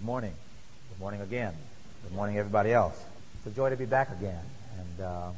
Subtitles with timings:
[0.00, 0.32] Good morning.
[0.88, 1.54] Good morning again.
[2.04, 2.98] Good morning, everybody else.
[3.34, 4.42] It's a joy to be back again.
[4.78, 5.28] And uh,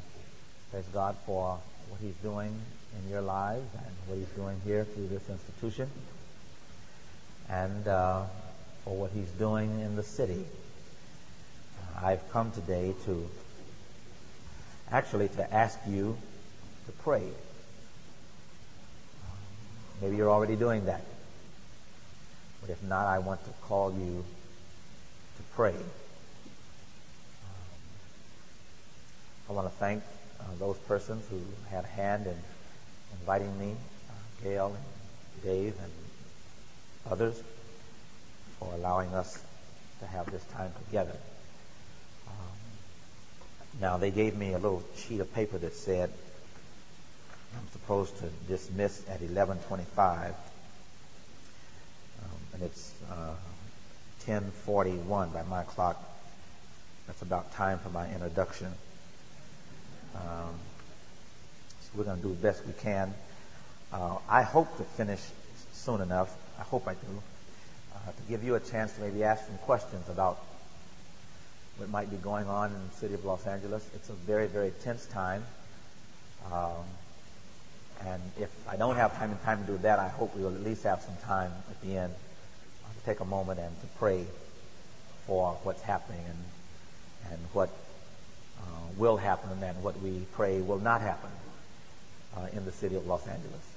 [0.71, 1.59] praise God for
[1.89, 2.57] what He's doing
[2.97, 5.91] in your lives and what He's doing here through this institution.
[7.51, 8.23] And uh,
[8.85, 10.45] for what He's doing in the city.
[11.97, 13.29] Uh, I've come today to
[14.93, 16.17] actually to ask you
[16.87, 17.25] to pray.
[20.01, 21.03] Maybe you're already doing that.
[22.61, 24.25] But if not, I want to call you
[25.55, 25.75] pray.
[25.75, 25.83] Um,
[29.49, 30.03] I want to thank
[30.41, 32.37] uh, those persons who had a hand in
[33.21, 33.73] inviting me,
[34.09, 35.93] uh, Gail and Dave and
[37.11, 37.41] others,
[38.59, 39.43] for allowing us
[40.01, 41.17] to have this time together.
[42.27, 42.59] Um,
[43.81, 46.11] now, they gave me a little sheet of paper that said
[47.55, 50.35] I'm supposed to dismiss at 1125
[52.55, 53.35] and it's uh,
[54.27, 56.03] 10:41 by my clock.
[57.07, 58.73] That's about time for my introduction.
[60.15, 60.55] Um,
[61.81, 63.13] so we're going to do the best we can.
[63.93, 65.21] Uh, I hope to finish
[65.73, 66.35] soon enough.
[66.59, 67.23] I hope I do.
[67.95, 70.39] Uh, to give you a chance to maybe ask some questions about
[71.77, 73.89] what might be going on in the city of Los Angeles.
[73.95, 75.45] It's a very, very tense time.
[76.53, 76.85] Um,
[78.07, 80.55] and if I don't have time and time to do that, I hope we will
[80.55, 82.15] at least have some time at the end
[83.05, 84.25] take a moment and to pray
[85.27, 87.71] for what's happening and, and what
[88.59, 88.63] uh,
[88.97, 91.31] will happen and what we pray will not happen
[92.37, 93.73] uh, in the city of Los Angeles.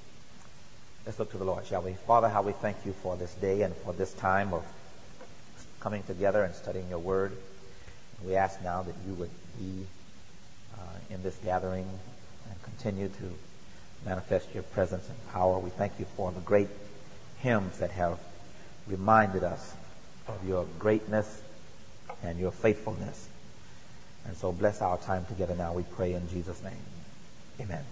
[1.06, 1.94] Let's look to the Lord, shall we?
[2.08, 4.66] Father, how we thank you for this day and for this time of
[5.80, 7.31] coming together and studying your word.
[8.26, 9.86] We ask now that you would be
[10.73, 11.88] uh, in this gathering
[12.50, 13.34] and continue to
[14.03, 15.59] manifest your presence and power.
[15.59, 16.70] We thank you for the great
[17.42, 18.18] hymns that have
[18.88, 19.73] reminded us
[20.28, 21.41] of your greatness
[22.23, 23.28] and your faithfulness.
[24.28, 26.73] And so bless our time together now, we pray in Jesus' name.
[27.62, 27.84] Amen.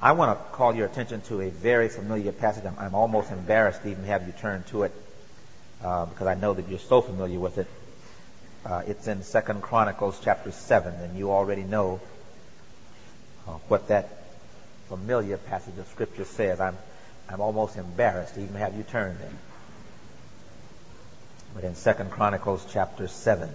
[0.00, 2.64] I want to call your attention to a very familiar passage.
[2.66, 4.92] I'm, I'm almost embarrassed to even have you turn to it
[5.82, 7.66] uh, because I know that you're so familiar with it.
[8.66, 12.00] Uh, it's in Second Chronicles chapter 7, and you already know
[13.46, 14.08] uh, what that
[14.88, 16.60] familiar passage of Scripture says.
[16.60, 16.76] I'm
[17.28, 19.30] I'm almost embarrassed to even have you turn there.
[21.54, 23.48] But in Second Chronicles chapter 7,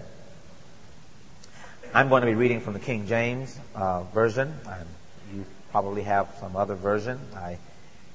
[1.94, 4.54] I'm going to be reading from the King James uh, version.
[4.68, 4.88] I'm,
[5.34, 7.20] you probably have some other version.
[7.36, 7.58] I,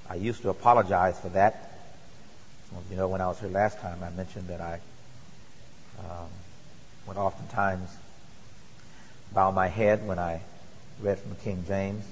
[0.09, 1.70] I used to apologize for that.
[2.91, 4.81] You know, when I was here last time, I mentioned that I
[6.00, 6.28] um,
[7.06, 7.88] would oftentimes
[9.32, 10.41] bow my head when I
[11.00, 12.04] read from the King James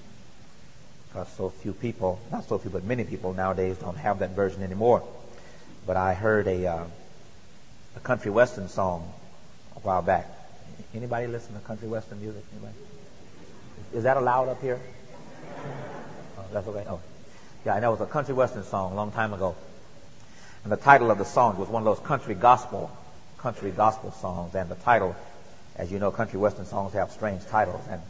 [1.12, 4.62] because so few people, not so few, but many people nowadays don't have that version
[4.62, 5.02] anymore.
[5.86, 6.84] But I heard a, uh,
[7.96, 9.12] a country western song
[9.76, 10.26] a while back.
[10.94, 12.42] Anybody listen to country western music?
[12.52, 12.74] Anybody?
[13.92, 14.80] Is that allowed up here?
[16.38, 16.84] Oh, that's okay.
[16.88, 17.00] Oh,
[17.66, 19.54] yeah, know it was a country western song a long time ago,
[20.64, 22.90] and the title of the song was one of those country gospel,
[23.36, 24.54] country gospel songs.
[24.54, 25.14] And the title,
[25.76, 27.82] as you know, country western songs have strange titles.
[27.90, 28.00] And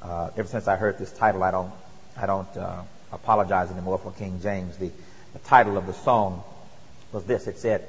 [0.00, 1.72] uh, ever since I heard this title, I don't
[2.16, 2.82] I don't uh,
[3.12, 4.76] apologize anymore for King James.
[4.76, 4.90] The,
[5.32, 6.42] the title of the song
[7.12, 7.46] was this.
[7.46, 7.86] It said,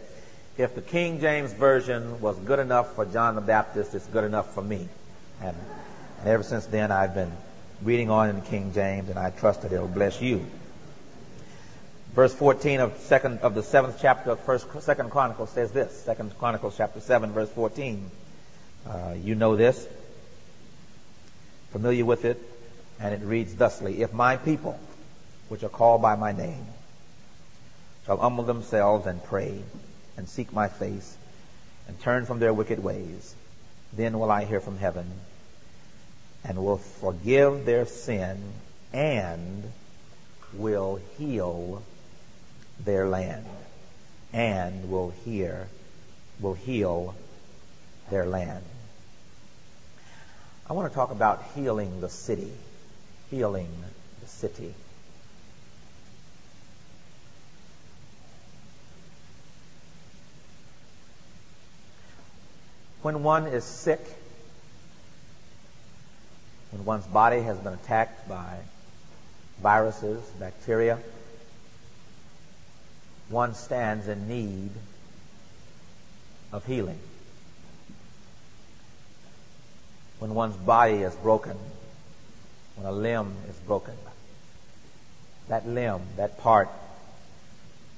[0.57, 4.53] if the King James Version was good enough for John the Baptist, it's good enough
[4.53, 4.87] for me.
[5.41, 5.55] And,
[6.19, 7.31] and ever since then, I've been
[7.83, 10.45] reading on in King James, and I trust that it'll bless you.
[12.13, 16.01] Verse 14 of second of the seventh chapter of First Second Chronicles says this.
[16.01, 18.09] Second Chronicles chapter seven, verse 14.
[18.87, 19.87] Uh, you know this.
[21.71, 22.41] Familiar with it?
[22.99, 24.79] And it reads thusly, If my people,
[25.49, 26.65] which are called by my name,
[28.05, 29.61] shall humble themselves and pray
[30.17, 31.15] and seek my face
[31.87, 33.35] and turn from their wicked ways,
[33.93, 35.09] then will I hear from heaven
[36.43, 38.37] and will forgive their sin
[38.93, 39.71] and
[40.53, 41.83] will heal
[42.83, 43.45] their land
[44.33, 45.67] and will hear,
[46.39, 47.15] will heal
[48.09, 48.63] their land.
[50.69, 52.51] I want to talk about healing the city
[53.29, 53.69] healing
[54.21, 54.73] the city.
[63.01, 64.01] When one is sick,
[66.71, 68.57] when one's body has been attacked by
[69.61, 70.99] viruses, bacteria,
[73.29, 74.71] one stands in need
[76.51, 76.99] of healing.
[80.19, 81.57] When one's body is broken,
[82.77, 83.95] when a limb is broken.
[85.49, 86.69] That limb, that part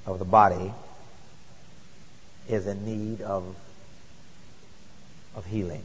[0.06, 0.74] of the body,
[2.48, 3.56] is in need of,
[5.36, 5.84] of healing.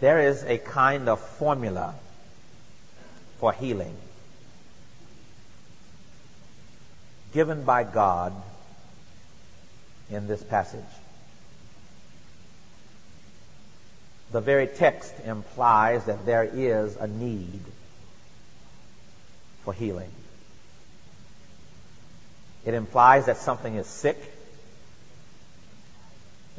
[0.00, 1.94] There is a kind of formula
[3.38, 3.96] for healing
[7.32, 8.32] given by God
[10.10, 10.80] in this passage.
[14.30, 17.60] The very text implies that there is a need
[19.64, 20.10] for healing.
[22.66, 24.18] It implies that something is sick.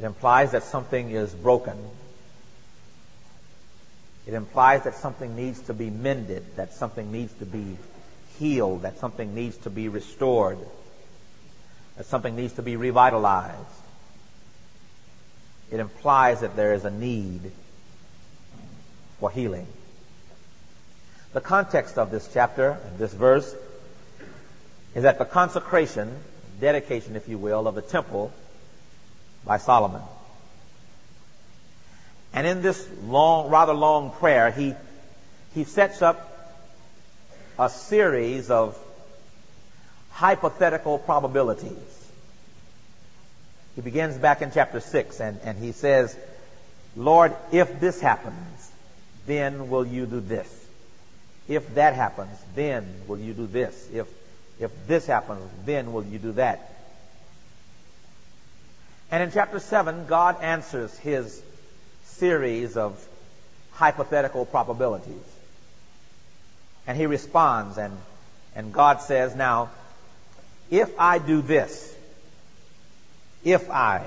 [0.00, 1.76] It implies that something is broken.
[4.26, 7.76] It implies that something needs to be mended, that something needs to be
[8.38, 10.58] healed, that something needs to be restored,
[11.96, 13.56] that something needs to be revitalized.
[15.70, 17.52] It implies that there is a need
[19.20, 19.66] for healing.
[21.32, 23.54] The context of this chapter, this verse,
[24.94, 26.16] is that the consecration,
[26.60, 28.32] dedication, if you will, of the temple
[29.44, 30.02] by Solomon.
[32.32, 34.74] And in this long, rather long prayer, he,
[35.54, 36.26] he sets up
[37.58, 38.78] a series of
[40.10, 41.99] hypothetical probabilities.
[43.74, 46.16] He begins back in chapter 6 and, and he says,
[46.96, 48.70] Lord, if this happens,
[49.26, 50.56] then will you do this.
[51.48, 53.88] If that happens, then will you do this.
[53.92, 54.06] If,
[54.58, 56.70] if this happens, then will you do that.
[59.10, 61.42] And in chapter 7, God answers his
[62.04, 63.04] series of
[63.72, 65.24] hypothetical probabilities.
[66.86, 67.96] And he responds, and,
[68.54, 69.70] and God says, Now,
[70.70, 71.96] if I do this,
[73.44, 74.06] if I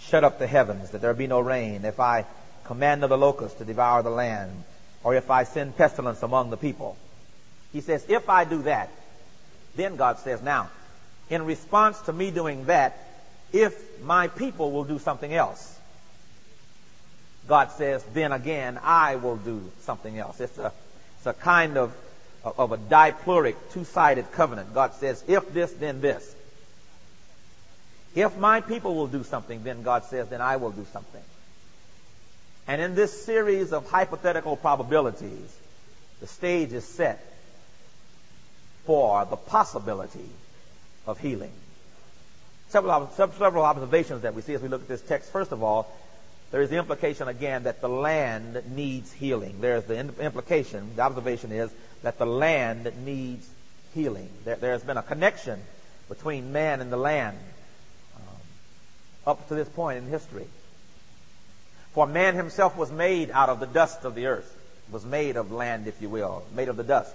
[0.00, 2.26] shut up the heavens that there be no rain, if I
[2.64, 4.64] command of the locusts to devour the land,
[5.04, 6.96] or if I send pestilence among the people.
[7.72, 8.90] He says, if I do that,
[9.74, 10.70] then God says, now,
[11.30, 12.96] in response to me doing that,
[13.52, 15.78] if my people will do something else,
[17.48, 20.40] God says, then again, I will do something else.
[20.40, 20.72] It's a,
[21.16, 21.92] it's a kind of,
[22.44, 24.74] of a dipleuric, two-sided covenant.
[24.74, 26.31] God says, if this, then this.
[28.14, 31.22] If my people will do something, then God says, then I will do something.
[32.66, 35.56] And in this series of hypothetical probabilities,
[36.20, 37.24] the stage is set
[38.84, 40.28] for the possibility
[41.06, 41.52] of healing.
[42.68, 45.30] Several, several observations that we see as we look at this text.
[45.30, 45.92] First of all,
[46.50, 49.60] there is the implication again that the land needs healing.
[49.60, 51.70] There's the implication, the observation is
[52.02, 53.48] that the land needs
[53.94, 54.28] healing.
[54.44, 55.60] There, has been a connection
[56.08, 57.38] between man and the land
[59.26, 60.46] up to this point in history.
[61.94, 64.50] For man himself was made out of the dust of the earth,
[64.90, 67.14] was made of land, if you will, made of the dust.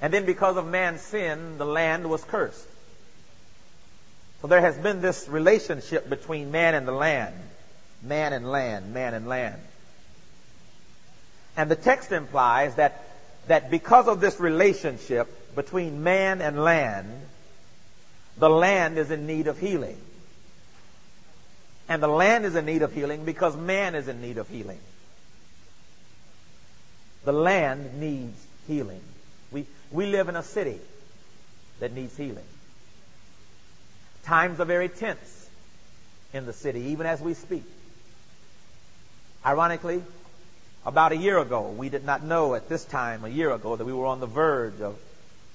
[0.00, 2.66] And then because of man's sin, the land was cursed.
[4.40, 7.34] So there has been this relationship between man and the land.
[8.02, 9.60] Man and land, man and land.
[11.56, 13.04] And the text implies that,
[13.48, 17.08] that because of this relationship between man and land,
[18.36, 19.98] the land is in need of healing.
[21.88, 24.78] And the land is in need of healing because man is in need of healing.
[27.24, 29.00] The land needs healing.
[29.50, 30.78] We, we live in a city
[31.80, 32.44] that needs healing.
[34.24, 35.48] Times are very tense
[36.34, 37.64] in the city, even as we speak.
[39.44, 40.02] Ironically,
[40.84, 43.84] about a year ago, we did not know at this time, a year ago, that
[43.84, 44.96] we were on the verge of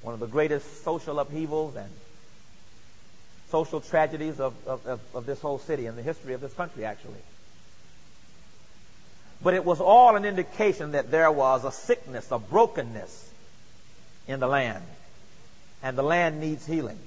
[0.02, 1.90] one of the greatest social upheavals and
[3.54, 7.22] social tragedies of, of, of, this whole city and the history of this country, actually.
[9.44, 13.32] But it was all an indication that there was a sickness, a brokenness
[14.28, 14.84] in the land.
[15.84, 16.98] And the land needs healing.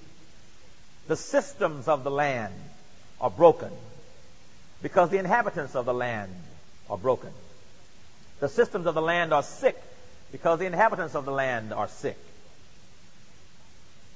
[1.09, 2.55] The systems of the land
[3.21, 3.73] are broken
[4.83, 6.31] because the inhabitants of the land
[6.89, 7.31] are broken.
[8.39, 9.83] The systems of the land are sick
[10.31, 12.19] because the inhabitants of the land are sick.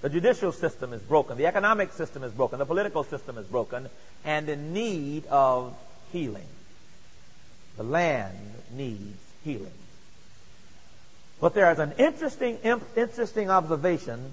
[0.02, 1.36] The judicial system is broken.
[1.36, 2.58] The economic system is broken.
[2.58, 3.88] The political system is broken
[4.24, 5.74] and in need of
[6.12, 6.46] healing.
[7.76, 9.72] The land needs healing.
[11.40, 12.58] But there is an interesting,
[12.96, 14.32] interesting observation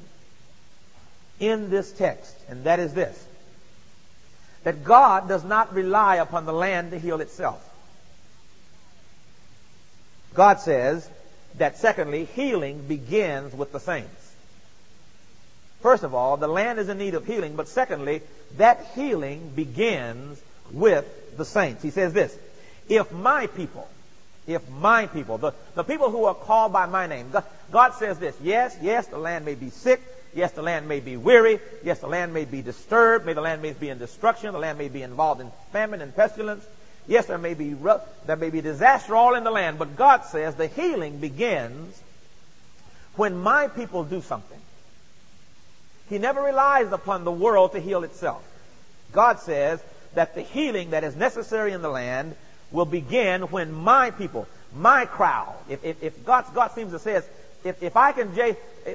[1.39, 3.25] in this text, and that is this.
[4.63, 7.63] That God does not rely upon the land to heal itself.
[10.33, 11.07] God says
[11.57, 14.26] that secondly, healing begins with the saints.
[15.81, 18.21] First of all, the land is in need of healing, but secondly,
[18.57, 20.41] that healing begins
[20.71, 21.05] with
[21.37, 21.83] the saints.
[21.83, 22.35] He says this,
[22.89, 23.87] if my people,
[24.47, 28.17] if my people, the, the people who are called by my name, God, God says
[28.17, 30.01] this, yes, yes, the land may be sick.
[30.33, 31.59] Yes, the land may be weary.
[31.83, 33.25] Yes, the land may be disturbed.
[33.25, 34.53] May the land may be in destruction.
[34.53, 36.63] The land may be involved in famine and pestilence.
[37.07, 37.75] Yes, there may be
[38.25, 39.79] there may be disaster all in the land.
[39.79, 41.99] But God says the healing begins
[43.15, 44.59] when my people do something.
[46.09, 48.43] He never relies upon the world to heal itself.
[49.11, 49.81] God says
[50.13, 52.35] that the healing that is necessary in the land
[52.71, 57.21] will begin when my people, my crowd, if, if, if God, God seems to say,
[57.63, 58.31] if, if I can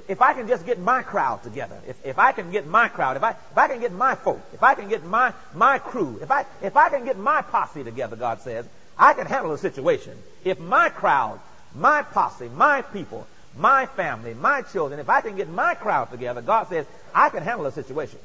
[0.08, 3.16] if I can just get my crowd together, if, if I can get my crowd,
[3.16, 6.18] if I if I can get my folk, if I can get my my crew,
[6.22, 8.66] if I if I can get my posse together, God says,
[8.98, 10.16] I can handle the situation.
[10.44, 11.40] If my crowd,
[11.74, 16.40] my posse, my people, my family, my children, if I can get my crowd together,
[16.40, 18.18] God says, I can handle the situation.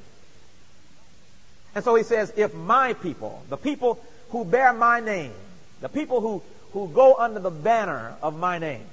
[1.76, 5.34] And so he says, if my people, the people who bear my name,
[5.82, 6.42] the people who,
[6.72, 8.86] who go under the banner of my name,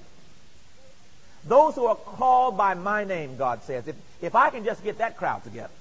[1.47, 4.99] those who are called by my name, God says, if, if I can just get
[4.99, 5.73] that crowd together,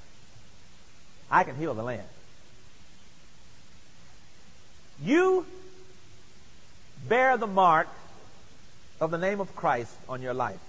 [1.31, 2.07] I can heal the land.
[5.01, 5.45] You
[7.07, 7.87] bear the mark
[9.03, 10.59] of the name of Christ on your life.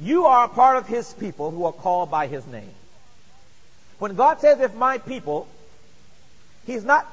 [0.00, 2.74] You are a part of His people who are called by His name.
[3.98, 5.46] When God says, if my people,
[6.66, 7.06] He's not,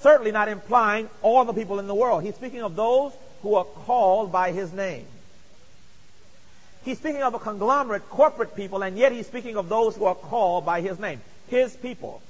[0.00, 2.22] certainly not implying all the people in the world.
[2.22, 3.12] He's speaking of those
[3.42, 5.06] who are called by His name.
[6.84, 10.14] He's speaking of a conglomerate, corporate people, and yet he's speaking of those who are
[10.14, 12.20] called by his name, his people.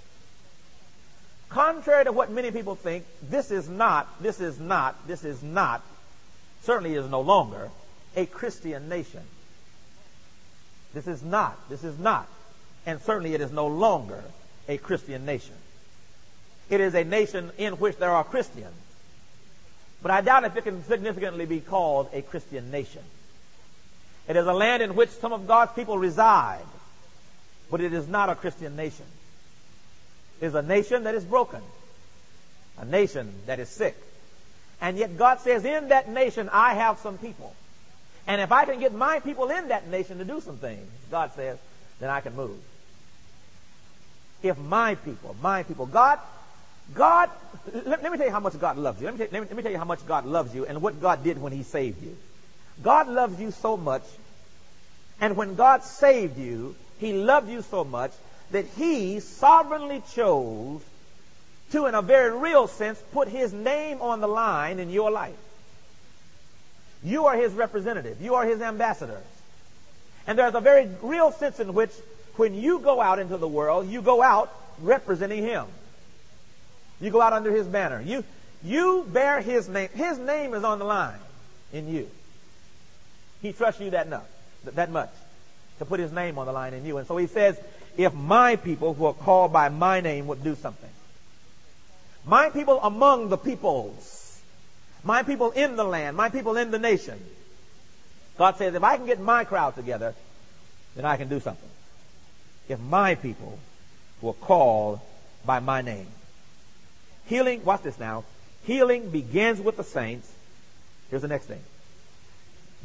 [1.48, 5.82] Contrary to what many people think, this is not, this is not, this is not,
[6.64, 7.70] certainly is no longer
[8.16, 9.22] a Christian nation.
[10.92, 12.28] This is not, this is not,
[12.86, 14.22] and certainly it is no longer
[14.68, 15.54] a Christian nation.
[16.70, 18.74] It is a nation in which there are Christians.
[20.02, 23.02] But I doubt if it can significantly be called a Christian nation.
[24.28, 26.64] It is a land in which some of God's people reside,
[27.70, 29.06] but it is not a Christian nation.
[30.40, 31.60] It is a nation that is broken,
[32.78, 33.96] a nation that is sick.
[34.84, 37.54] And yet God says, in that nation, I have some people.
[38.26, 41.32] And if I can get my people in that nation to do some things, God
[41.34, 41.56] says,
[42.00, 42.58] then I can move.
[44.42, 46.18] If my people, my people, God,
[46.92, 47.30] God,
[47.72, 49.06] let, let me tell you how much God loves you.
[49.06, 51.00] Let me, let, me, let me tell you how much God loves you and what
[51.00, 52.14] God did when He saved you.
[52.82, 54.02] God loves you so much,
[55.18, 58.12] and when God saved you, He loved you so much
[58.50, 60.82] that He sovereignly chose
[61.72, 65.36] to, in a very real sense, put His name on the line in your life.
[67.02, 68.20] You are His representative.
[68.20, 69.24] You are His ambassadors.
[70.26, 71.90] And there's a very real sense in which
[72.36, 75.66] when you go out into the world, you go out representing Him.
[77.00, 78.00] You go out under His banner.
[78.00, 78.24] You,
[78.62, 79.88] you bear His name.
[79.94, 81.18] His name is on the line
[81.72, 82.08] in you.
[83.42, 84.26] He trusts you that enough,
[84.64, 85.10] that much,
[85.78, 86.96] to put his name on the line in you.
[86.96, 87.60] And so he says,
[87.96, 90.88] if my people who are called by my name would do something.
[92.26, 94.40] My people among the peoples.
[95.02, 96.16] My people in the land.
[96.16, 97.20] My people in the nation.
[98.38, 100.14] God says, if I can get my crowd together,
[100.96, 101.68] then I can do something.
[102.68, 103.58] If my people
[104.20, 105.00] who are called
[105.44, 106.06] by my name.
[107.26, 108.24] Healing, watch this now.
[108.64, 110.30] Healing begins with the saints.
[111.10, 111.60] Here's the next thing.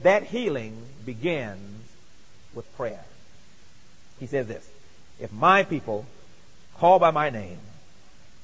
[0.03, 1.83] That healing begins
[2.53, 3.03] with prayer.
[4.19, 4.67] He says this,
[5.19, 6.05] if my people
[6.77, 7.59] called by my name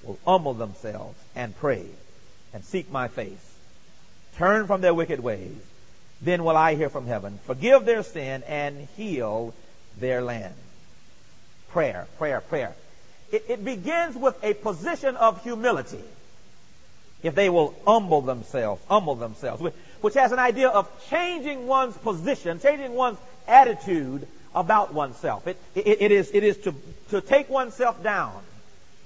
[0.05, 1.85] will humble themselves and pray
[2.53, 3.55] and seek my face,
[4.37, 5.55] turn from their wicked ways,
[6.21, 9.53] then will I hear from heaven, forgive their sin and heal
[9.99, 10.53] their land.
[11.69, 12.73] Prayer, prayer, prayer.
[13.31, 16.03] It, it begins with a position of humility.
[17.23, 19.61] If they will humble themselves, humble themselves
[20.05, 25.47] which has an idea of changing one's position, changing one's attitude about oneself.
[25.47, 26.75] It, it, it is, it is to,
[27.09, 28.39] to take oneself down,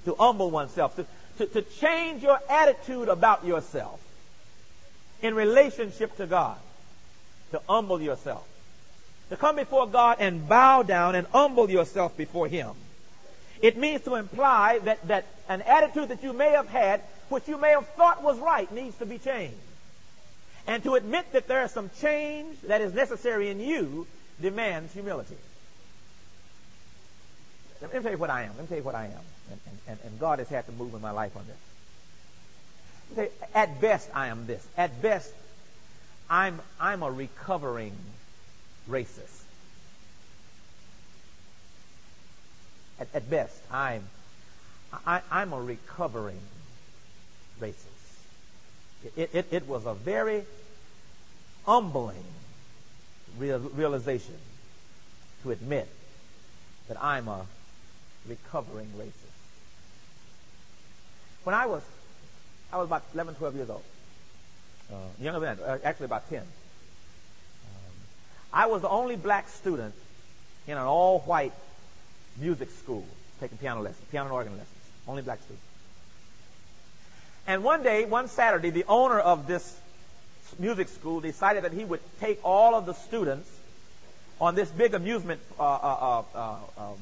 [0.05, 1.05] to humble oneself, to,
[1.37, 3.99] to, to change your attitude about yourself
[5.21, 6.57] in relationship to God,
[7.51, 8.45] to humble yourself,
[9.29, 12.71] to come before God and bow down and humble yourself before Him.
[13.61, 17.57] It means to imply that, that an attitude that you may have had, which you
[17.57, 19.55] may have thought was right, needs to be changed.
[20.65, 24.07] And to admit that there is some change that is necessary in you
[24.41, 25.35] demands humility.
[27.81, 28.51] Let me tell you what I am.
[28.55, 29.21] Let me tell you what I am.
[29.51, 33.29] And, and, and God has had to move in my life on this.
[33.55, 34.65] At best, I am this.
[34.77, 35.33] At best,
[36.29, 37.93] I'm, I'm a recovering
[38.89, 39.43] racist.
[42.99, 44.03] At, at best, I'm,
[45.05, 46.39] I, I'm a recovering
[47.59, 47.75] racist.
[49.15, 50.43] It, it, it was a very
[51.65, 52.23] humbling
[53.37, 54.35] real, realization
[55.43, 55.87] to admit
[56.87, 57.45] that I'm a
[58.27, 59.28] recovering racist.
[61.49, 61.81] When I was,
[62.71, 63.81] I was about 11, 12 years old.
[64.93, 66.41] Uh, younger than that, uh, actually about 10.
[66.41, 66.45] Um,
[68.53, 69.95] I was the only black student
[70.67, 71.53] in an all-white
[72.37, 73.03] music school
[73.39, 74.77] taking piano lessons, piano and organ lessons.
[75.07, 75.59] Only black student.
[77.47, 79.75] And one day, one Saturday, the owner of this
[80.59, 83.49] music school decided that he would take all of the students
[84.39, 86.97] on this big amusement uh, uh, uh, uh um,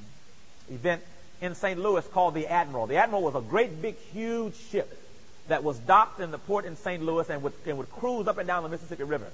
[0.72, 1.02] event
[1.42, 1.80] in St.
[1.80, 2.88] Louis called the Admiral.
[2.88, 4.98] The Admiral was a great big huge ship
[5.48, 7.02] that was docked in the port in St.
[7.02, 9.28] Louis and would, and would cruise up and down the Mississippi River.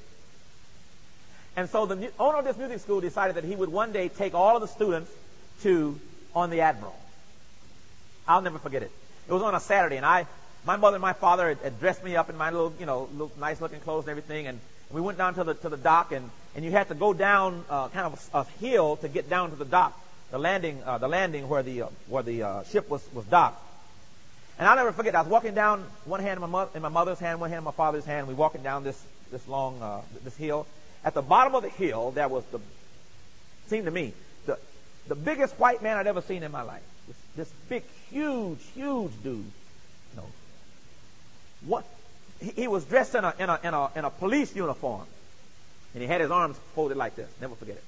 [1.55, 4.33] And so the owner of this music school decided that he would one day take
[4.33, 5.11] all of the students
[5.61, 5.99] to
[6.35, 6.95] on the Admiral.
[8.27, 8.91] I'll never forget it.
[9.27, 10.25] It was on a Saturday, and I,
[10.65, 13.07] my mother and my father had, had dressed me up in my little, you know,
[13.11, 14.59] little nice looking clothes and everything, and
[14.91, 17.63] we went down to the to the dock, and and you had to go down
[17.69, 19.99] uh, kind of a, a hill to get down to the dock,
[20.33, 23.61] the landing, uh, the landing where the uh, where the uh, ship was was docked.
[24.57, 25.13] And I'll never forget.
[25.13, 27.59] I was walking down one hand in my, mother, in my mother's hand, one hand
[27.59, 28.27] in my father's hand.
[28.27, 28.99] We walking down this
[29.31, 30.65] this long uh, this hill.
[31.05, 32.59] At the bottom of the hill, there was the
[33.67, 34.13] seemed to me
[34.47, 34.57] the
[35.07, 36.81] the biggest white man I'd ever seen in my life.
[37.07, 39.35] This, this big, huge, huge dude.
[39.35, 40.27] You know,
[41.67, 41.85] what?
[42.41, 45.05] He, he was dressed in a in a in a in a police uniform,
[45.93, 47.29] and he had his arms folded like this.
[47.39, 47.83] Never forget it.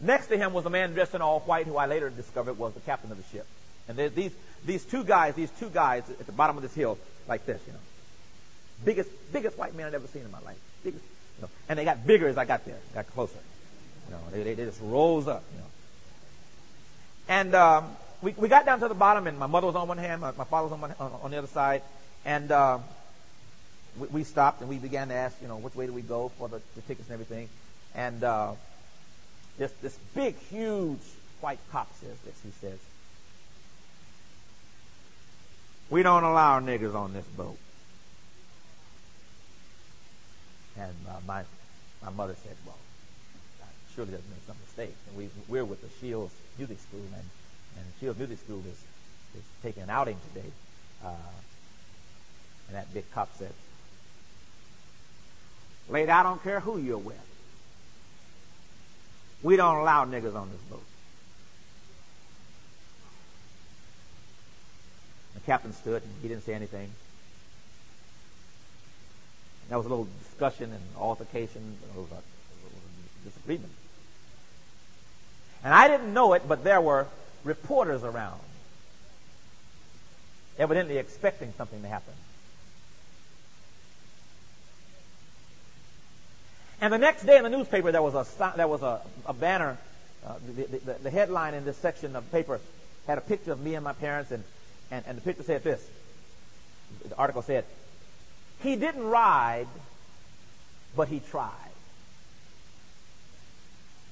[0.00, 2.74] Next to him was a man dressed in all white, who I later discovered was
[2.74, 3.46] the captain of the ship.
[3.88, 4.32] And these
[4.64, 6.98] these two guys, these two guys at the bottom of this hill,
[7.28, 7.78] like this, you know,
[8.84, 10.58] biggest biggest white man I'd ever seen in my life.
[10.82, 11.04] Biggest,
[11.36, 13.38] you know, and they got bigger as I got there, got closer.
[14.08, 15.44] You know, they, they, they just rose up.
[15.52, 15.66] You know,
[17.28, 19.98] and um, we we got down to the bottom, and my mother was on one
[19.98, 21.82] hand, my, my father was on, one, on, on the other side,
[22.24, 22.78] and uh,
[23.98, 26.30] we, we stopped and we began to ask, you know, which way do we go
[26.38, 27.48] for the, the tickets and everything,
[27.94, 28.52] and uh,
[29.58, 31.00] this this big, huge
[31.40, 32.34] white cop says this.
[32.42, 32.78] He says,
[35.90, 37.58] "We don't allow niggers on this boat."
[40.78, 41.44] And uh, my
[42.02, 42.78] my mother said, "Well,
[43.94, 47.24] surely doesn't make some mistake." And we we're with the Shields Music School, and
[47.78, 48.84] and Shields Music School is
[49.36, 50.50] is taking an outing today.
[51.04, 51.08] Uh,
[52.68, 53.52] and that big cop said,
[55.88, 57.35] "Lady, I don't care who you're with.
[59.42, 60.82] We don't allow niggers on this boat."
[65.34, 66.90] The captain stood and he didn't say anything.
[69.68, 71.76] There was a little discussion and altercation.
[71.92, 72.82] There was a, there was
[73.22, 73.72] a disagreement.
[75.64, 77.06] And I didn't know it, but there were
[77.42, 78.40] reporters around,
[80.58, 82.14] evidently expecting something to happen.
[86.80, 89.78] And the next day in the newspaper, there was a there was a, a banner.
[90.26, 92.60] Uh, the, the, the, headline in this section of paper
[93.06, 94.42] had a picture of me and my parents, and,
[94.90, 95.84] and, and the picture said this.
[97.08, 97.64] The article said,
[98.62, 99.68] "He didn't ride,
[100.96, 101.52] but he tried."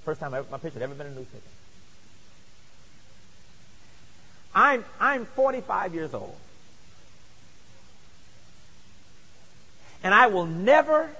[0.04, 1.42] First time ever, my picture had ever been in a newspaper.
[4.54, 6.36] I'm, I'm 45 years old.
[10.02, 11.10] And I will never,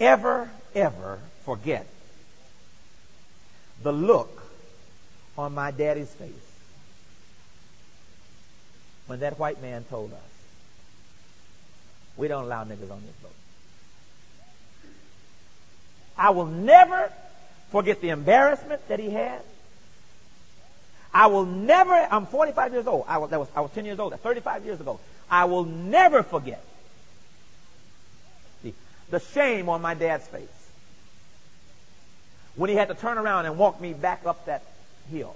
[0.00, 1.86] ever, ever forget
[3.82, 4.42] the look
[5.38, 6.32] on my daddy's face
[9.06, 10.18] when that white man told us,
[12.16, 13.34] we don't allow niggas on this boat.
[16.16, 17.10] I will never
[17.70, 19.40] forget the embarrassment that he had.
[21.12, 23.04] I will never, I'm 45 years old.
[23.08, 25.00] I was, was, I was 10 years old, 35 years ago.
[25.30, 26.62] I will never forget
[28.62, 28.74] the,
[29.10, 30.59] the shame on my dad's face
[32.60, 34.62] when he had to turn around and walk me back up that
[35.10, 35.34] hill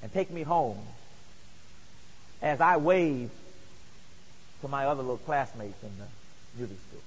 [0.00, 0.78] and take me home
[2.40, 3.32] as I waved
[4.60, 6.04] to my other little classmates in the
[6.56, 7.02] music school.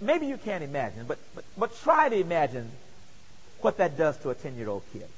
[0.00, 2.70] maybe you can't imagine, but, but, but try to imagine
[3.62, 5.08] what that does to a 10 year old kid.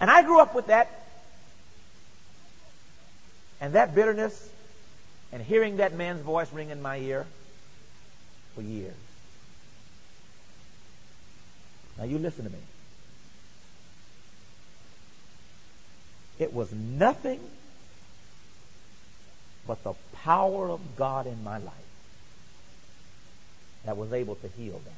[0.00, 0.88] And I grew up with that.
[3.60, 4.48] And that bitterness
[5.32, 7.26] and hearing that man's voice ring in my ear
[8.54, 8.94] for years.
[11.98, 12.58] Now you listen to me.
[16.38, 17.38] It was nothing
[19.66, 19.92] but the
[20.24, 21.74] power of God in my life
[23.84, 24.92] that was able to heal that.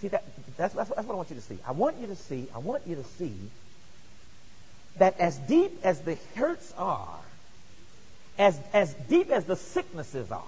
[0.00, 0.24] See, that,
[0.60, 1.58] that's, that's, that's what I want you to see.
[1.66, 3.34] I want you to see, I want you to see
[4.98, 7.18] that as deep as the hurts are,
[8.38, 10.44] as, as deep as the sicknesses are,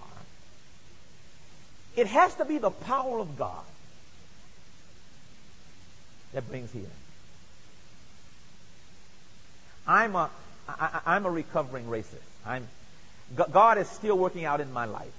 [1.97, 3.65] it has to be the power of God
[6.35, 6.91] that brings healing.
[9.87, 10.31] I'm a,
[10.69, 12.17] I, I'm a recovering racist.
[12.45, 12.69] I'm,
[13.35, 15.13] God is still working out in my life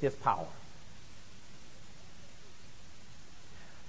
[0.00, 0.46] His power.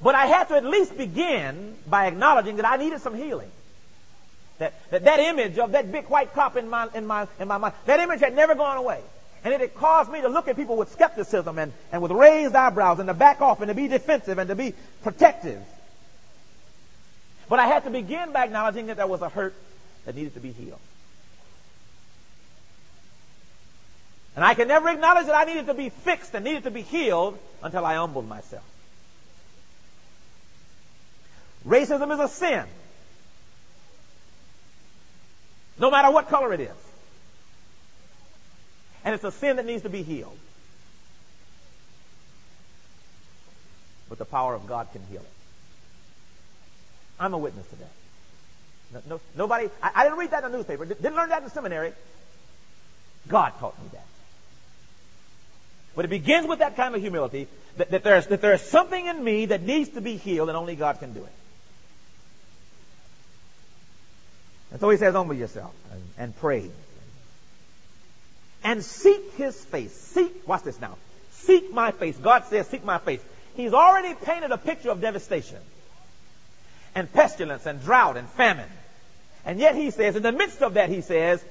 [0.02, 3.50] But I had to at least begin by acknowledging that I needed some healing.
[4.60, 7.58] That, that, that image of that big white cop in my, in, my, in my
[7.58, 9.02] mind, that image had never gone away.
[9.44, 12.56] And it had caused me to look at people with skepticism and, and with raised
[12.56, 15.62] eyebrows and to back off and to be defensive and to be protective.
[17.48, 19.54] But I had to begin by acknowledging that there was a hurt
[20.06, 20.80] that needed to be healed.
[24.36, 26.82] And I can never acknowledge that I needed to be fixed and needed to be
[26.82, 28.64] healed until I humbled myself.
[31.68, 32.66] Racism is a sin.
[35.80, 36.70] No matter what color it is.
[39.04, 40.38] And it's a sin that needs to be healed.
[44.10, 45.28] But the power of God can heal it.
[47.20, 47.92] I'm a witness to that.
[48.94, 51.50] No, no, nobody, I, I, didn't read that in the newspaper, didn't learn that in
[51.50, 51.94] seminary.
[53.28, 54.06] God taught me that.
[55.96, 57.48] But it begins with that kind of humility
[57.78, 60.76] that, that, there's, that there's something in me that needs to be healed and only
[60.76, 61.32] God can do it.
[64.76, 66.70] And so he says, humble yourself and, and pray.
[68.62, 69.94] And seek his face.
[69.94, 70.98] Seek, watch this now.
[71.32, 72.18] Seek my face.
[72.18, 73.22] God says, seek my face.
[73.56, 75.60] He's already painted a picture of devastation
[76.94, 78.68] and pestilence and drought and famine.
[79.46, 81.42] And yet he says, in the midst of that, he says,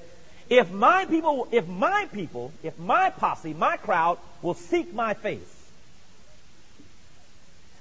[0.47, 5.65] if my people, if my people, if my posse, my crowd will seek my face.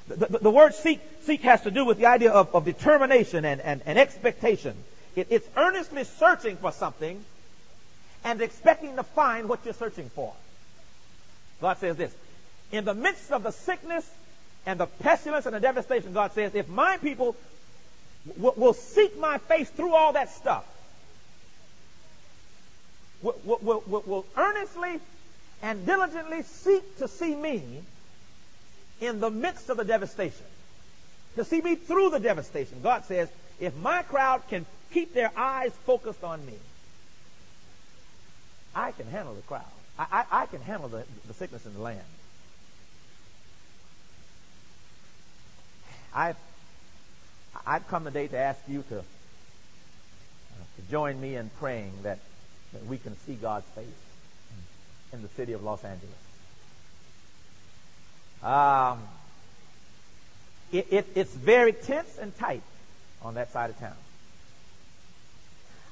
[0.08, 3.44] The, the, the word seek, seek has to do with the idea of, of determination
[3.44, 4.74] and, and, and expectation.
[5.16, 7.24] It, it's earnestly searching for something
[8.24, 10.32] and expecting to find what you're searching for.
[11.60, 12.14] God says this.
[12.72, 14.08] In the midst of the sickness
[14.66, 17.36] and the pestilence and the devastation, God says, if my people
[18.36, 20.64] will, will seek my face through all that stuff,
[23.22, 25.00] will, will, will, will earnestly
[25.62, 27.62] and diligently seek to see me
[29.00, 30.46] in the midst of the devastation,
[31.36, 32.80] to see me through the devastation.
[32.82, 33.28] God says,
[33.60, 36.54] if my crowd can keep their eyes focused on me.
[38.74, 39.64] I can handle the crowd.
[39.98, 42.00] I, I, I can handle the, the sickness in the land.
[46.14, 46.36] I've,
[47.66, 49.02] I've come today to ask you to, uh,
[50.76, 52.20] to join me in praying that,
[52.72, 53.86] that we can see God's face
[55.12, 56.14] in the city of Los Angeles.
[58.44, 59.00] Um,
[60.70, 62.62] it, it, it's very tense and tight
[63.22, 63.96] on that side of town.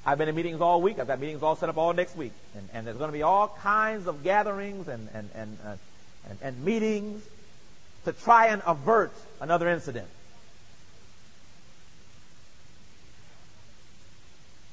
[0.05, 0.99] I've been in meetings all week.
[0.99, 2.33] I've got meetings all set up all next week.
[2.57, 5.77] And, and there's going to be all kinds of gatherings and, and, and, uh,
[6.29, 7.23] and, and meetings
[8.05, 10.09] to try and avert another incident.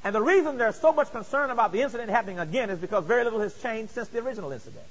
[0.03, 3.23] And the reason there's so much concern about the incident happening again is because very
[3.23, 4.85] little has changed since the original incident.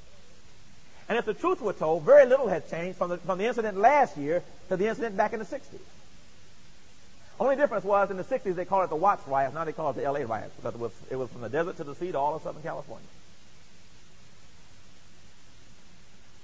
[1.09, 3.79] And if the truth were told, very little has changed from the, from the incident
[3.79, 5.81] last year to the incident back in the 60s.
[7.41, 9.55] Only difference was in the 60s they called it the Watts riots.
[9.55, 11.77] Now they call it the LA riots because it was, it was from the desert
[11.77, 13.07] to the sea to all of Southern California.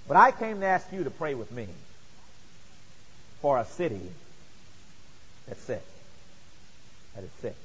[0.06, 1.66] But I came to ask you to pray with me
[3.40, 4.00] for a city
[5.48, 5.84] that's sick,
[7.14, 7.56] that is sick,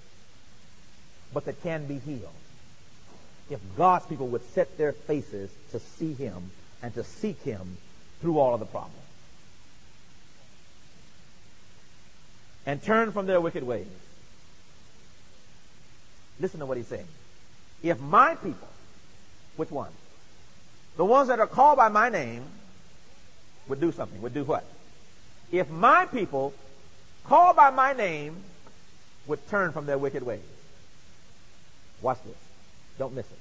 [1.34, 2.30] but that can be healed.
[3.50, 7.78] If God's people would set their faces to see Him and to seek Him
[8.22, 8.96] through all of the problems.
[12.70, 13.88] And turn from their wicked ways.
[16.40, 17.08] Listen to what he's saying.
[17.82, 18.68] If my people,
[19.56, 19.90] which one?
[20.96, 22.44] The ones that are called by my name
[23.68, 24.22] would do something.
[24.22, 24.64] Would do what?
[25.52, 26.54] If my people
[27.24, 28.36] called by my name
[29.26, 30.40] would turn from their wicked ways.
[32.04, 32.38] Watch this.
[33.00, 33.40] Don't miss it.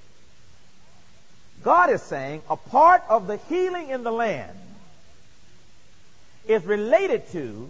[1.63, 4.59] God is saying a part of the healing in the land
[6.47, 7.69] is related to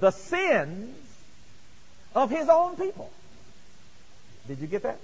[0.00, 0.96] the sins
[2.14, 3.10] of his own people.
[4.48, 4.98] Did you get that?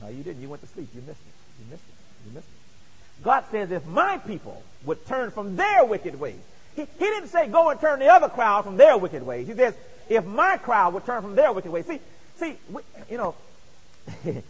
[0.00, 0.42] No, you didn't.
[0.42, 0.88] You went to sleep.
[0.94, 1.60] You missed it.
[1.60, 2.26] You missed it.
[2.26, 3.24] You missed it.
[3.24, 6.40] God says if my people would turn from their wicked ways,
[6.74, 9.46] he, he didn't say go and turn the other crowd from their wicked ways.
[9.46, 9.74] He says
[10.08, 11.86] if my crowd would turn from their wicked ways.
[11.86, 12.00] See,
[12.36, 13.34] see, we, you know,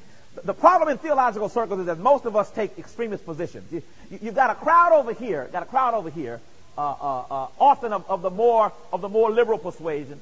[0.45, 3.71] The problem in theological circles is that most of us take extremist positions.
[3.71, 6.41] You, have got a crowd over here, got a crowd over here,
[6.77, 10.19] Uh, uh, uh, often of, of, the more of the more liberal persuasion.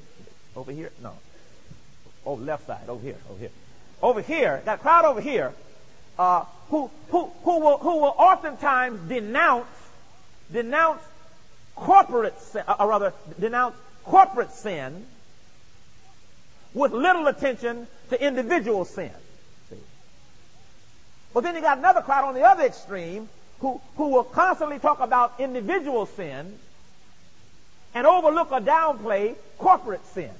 [0.53, 1.13] Over here, no,
[2.25, 3.51] over left side, over here, over here,
[4.01, 4.61] over here.
[4.67, 5.53] A crowd over here
[6.19, 9.67] uh, who who who will who will oftentimes denounce
[10.51, 11.01] denounce
[11.75, 15.05] corporate sin, or rather denounce corporate sin
[16.73, 19.11] with little attention to individual sin.
[19.69, 19.77] See?
[21.33, 23.29] But then you got another crowd on the other extreme
[23.61, 26.57] who, who will constantly talk about individual sin
[27.93, 30.31] and overlook or downplay corporate sin.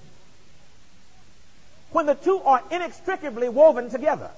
[1.92, 4.30] When the two are inextricably woven together.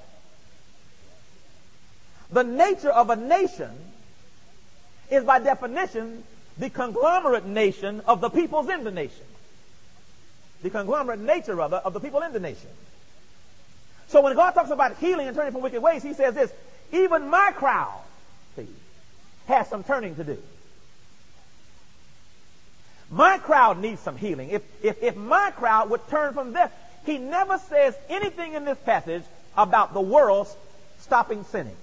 [2.32, 3.72] The nature of a nation
[5.12, 6.24] is by definition
[6.58, 9.26] the conglomerate nation of the peoples in the nation
[10.64, 12.70] the conglomerate nature of, of the people in the nation.
[14.08, 16.52] So when God talks about healing and turning from wicked ways, he says this,
[16.92, 18.02] even my crowd,
[19.48, 20.38] has some turning to do.
[23.10, 24.50] My crowd needs some healing.
[24.50, 26.72] If, if, if my crowd would turn from this,
[27.06, 29.24] he never says anything in this passage
[29.56, 30.48] about the world
[31.00, 31.76] stopping sinning.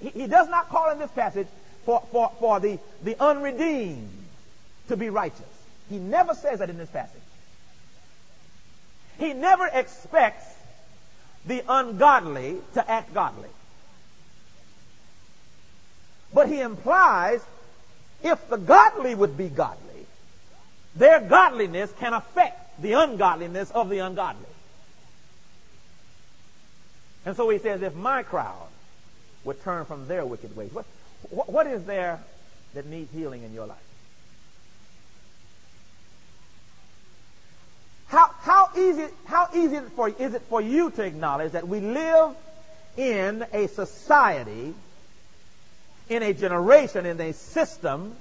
[0.00, 1.48] He, he does not call in this passage
[1.84, 4.08] for, for, for the, the unredeemed
[4.88, 5.40] to be righteous.
[5.88, 7.20] He never says that in this passage.
[9.18, 10.46] He never expects
[11.46, 13.48] the ungodly to act godly.
[16.32, 17.44] But he implies
[18.22, 20.06] if the godly would be godly,
[20.94, 24.46] their godliness can affect the ungodliness of the ungodly.
[27.24, 28.68] And so he says, if my crowd
[29.44, 30.86] would turn from their wicked ways, what,
[31.30, 32.20] what is there
[32.74, 33.78] that needs healing in your life?
[38.08, 41.68] How, how easy, how easy is it, for, is it for you to acknowledge that
[41.68, 42.34] we live
[42.96, 44.74] in a society,
[46.10, 48.14] in a generation, in a system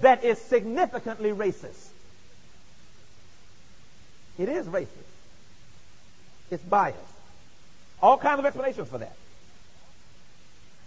[0.00, 1.88] that is significantly racist?
[4.38, 4.88] It is racist.
[6.50, 6.98] It's biased.
[8.02, 9.16] All kinds of explanations for that.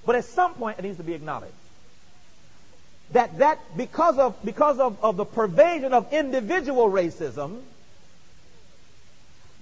[0.05, 1.53] But at some point, it needs to be acknowledged
[3.13, 7.62] that that because of because of, of the pervasion of individual racism,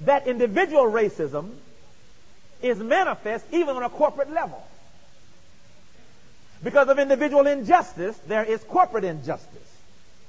[0.02, 1.52] that individual racism
[2.64, 4.66] is manifest even on a corporate level.
[6.64, 9.62] Because of individual injustice, there is corporate injustice.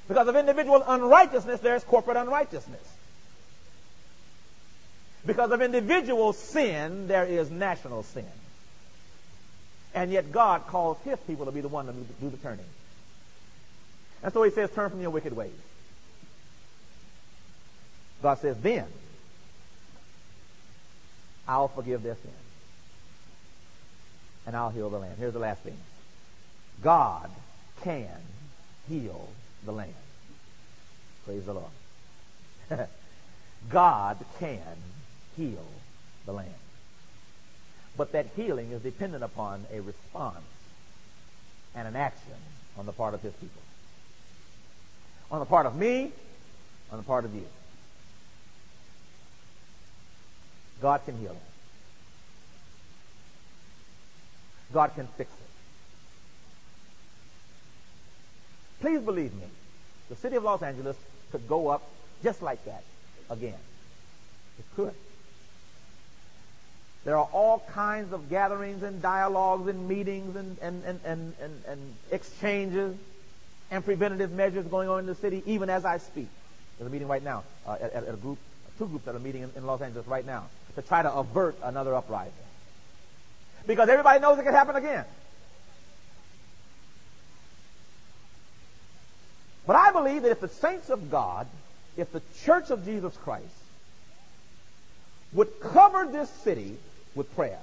[0.08, 2.96] Because of individual unrighteousness, there is corporate unrighteousness.
[5.24, 8.26] Because of individual sin, there is national sin.
[9.94, 12.66] And yet God calls his people to be the one to do the turning.
[14.22, 15.50] And so he says, turn from your wicked ways.
[18.22, 18.86] God says, then
[21.48, 22.30] I'll forgive their sin.
[24.46, 25.16] And I'll heal the land.
[25.18, 25.76] Here's the last thing.
[26.82, 27.30] God
[27.82, 28.08] can
[28.88, 29.28] heal
[29.64, 29.94] the land.
[31.24, 31.70] Praise the Lord.
[33.70, 34.76] God can
[35.36, 35.66] heal
[36.24, 36.50] the land.
[37.96, 40.44] But that healing is dependent upon a response
[41.74, 42.34] and an action
[42.78, 43.62] on the part of his people
[45.30, 46.12] on the part of me,
[46.90, 47.46] on the part of you.
[50.80, 51.36] God can heal it.
[54.72, 55.45] God can fix it.
[58.80, 59.46] Please believe me,
[60.08, 60.96] the city of Los Angeles
[61.32, 61.82] could go up
[62.22, 62.82] just like that
[63.30, 63.58] again.
[64.58, 64.94] It could.
[67.04, 71.62] There are all kinds of gatherings and dialogues and meetings and, and, and, and, and,
[71.68, 72.96] and exchanges
[73.70, 76.28] and preventative measures going on in the city even as I speak.
[76.78, 78.38] There's a meeting right now uh, at, at, a group,
[78.78, 81.56] two groups that are meeting in, in Los Angeles right now to try to avert
[81.62, 82.32] another uprising.
[83.66, 85.04] Because everybody knows it could happen again.
[89.66, 91.46] But I believe that if the saints of God,
[91.96, 93.44] if the church of Jesus Christ
[95.32, 96.76] would cover this city
[97.14, 97.58] with prayer,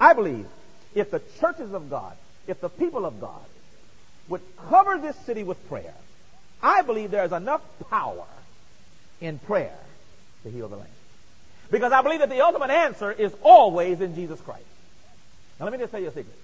[0.00, 0.46] I believe
[0.94, 3.44] if the churches of God, if the people of God
[4.28, 5.94] would cover this city with prayer,
[6.62, 8.24] I believe there is enough power
[9.20, 9.78] in prayer
[10.42, 10.88] to heal the land.
[11.70, 14.64] Because I believe that the ultimate answer is always in Jesus Christ.
[15.58, 16.38] Now let me just tell you a secret.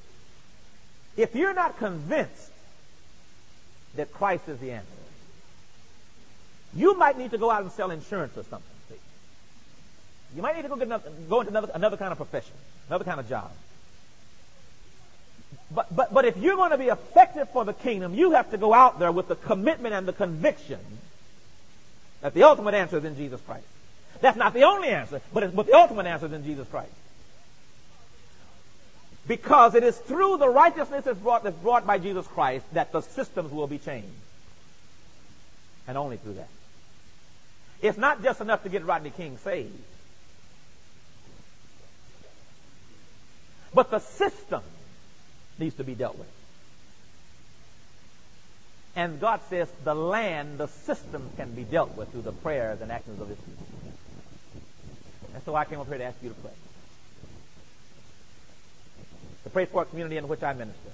[1.17, 2.52] If you're not convinced
[3.97, 4.87] that Christ is the answer,
[6.75, 8.69] you might need to go out and sell insurance or something.
[8.89, 8.97] See?
[10.37, 12.55] You might need to go, get another, go into another, another kind of profession,
[12.89, 13.51] another kind of job.
[15.75, 18.59] But, but, but if you're going to be effective for the kingdom, you have to
[18.59, 20.81] go out there with the commitment and the conviction
[22.21, 23.67] that the ultimate answer is in Jesus Christ.
[24.21, 26.93] That's not the only answer, but, but the ultimate answer is in Jesus Christ.
[29.27, 33.03] Because it is through the righteousness that's brought, that's brought by Jesus Christ that the
[33.03, 34.09] systems will be changed.
[35.87, 36.49] And only through that.
[37.81, 39.73] It's not just enough to get Rodney King saved.
[43.75, 44.63] But the system
[45.59, 46.29] needs to be dealt with.
[48.95, 52.93] And God says the land, the system can be dealt with through the prayers and
[52.93, 53.67] actions of his people.
[55.35, 56.53] And so I came up here to ask you to pray.
[59.51, 60.91] Pray for a community in which I minister.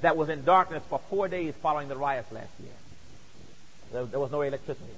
[0.00, 2.72] That was in darkness for four days following the riots last year.
[3.92, 4.92] There, there was no electricity.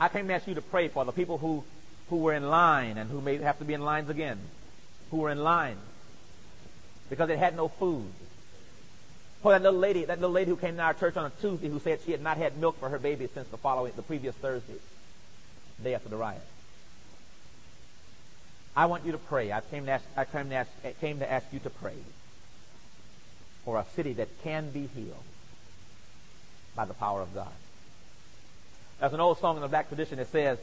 [0.00, 1.64] I came to ask you to pray for the people who,
[2.10, 4.38] who were in line and who may have to be in lines again,
[5.10, 5.76] who were in line
[7.10, 8.06] because they had no food.
[9.42, 11.68] For that little lady, that little lady who came to our church on a Tuesday
[11.68, 14.34] who said she had not had milk for her baby since the following, the previous
[14.36, 14.74] Thursday,
[15.82, 16.42] day after the riot.
[18.78, 19.50] I want you to pray.
[19.50, 21.96] I came to ask, I came to ask, came to ask you to pray
[23.64, 25.24] for a city that can be healed
[26.76, 27.50] by the power of God.
[29.00, 30.58] There's an old song in the black tradition that says,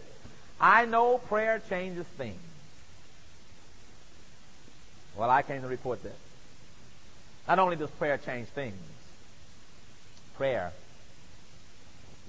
[0.61, 2.39] I know prayer changes things.
[5.17, 6.15] Well, I came to report this.
[7.49, 8.77] Not only does prayer change things,
[10.37, 10.71] prayer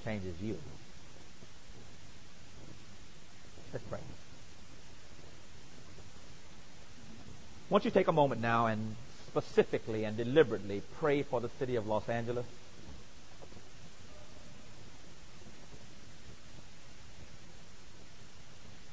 [0.05, 0.59] changes you.
[3.73, 4.01] Let's pray.
[7.69, 8.95] Won't you take a moment now and
[9.27, 12.47] specifically and deliberately pray for the city of Los Angeles?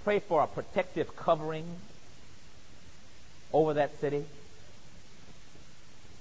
[0.03, 1.65] Pray for a protective covering
[3.53, 4.25] over that city.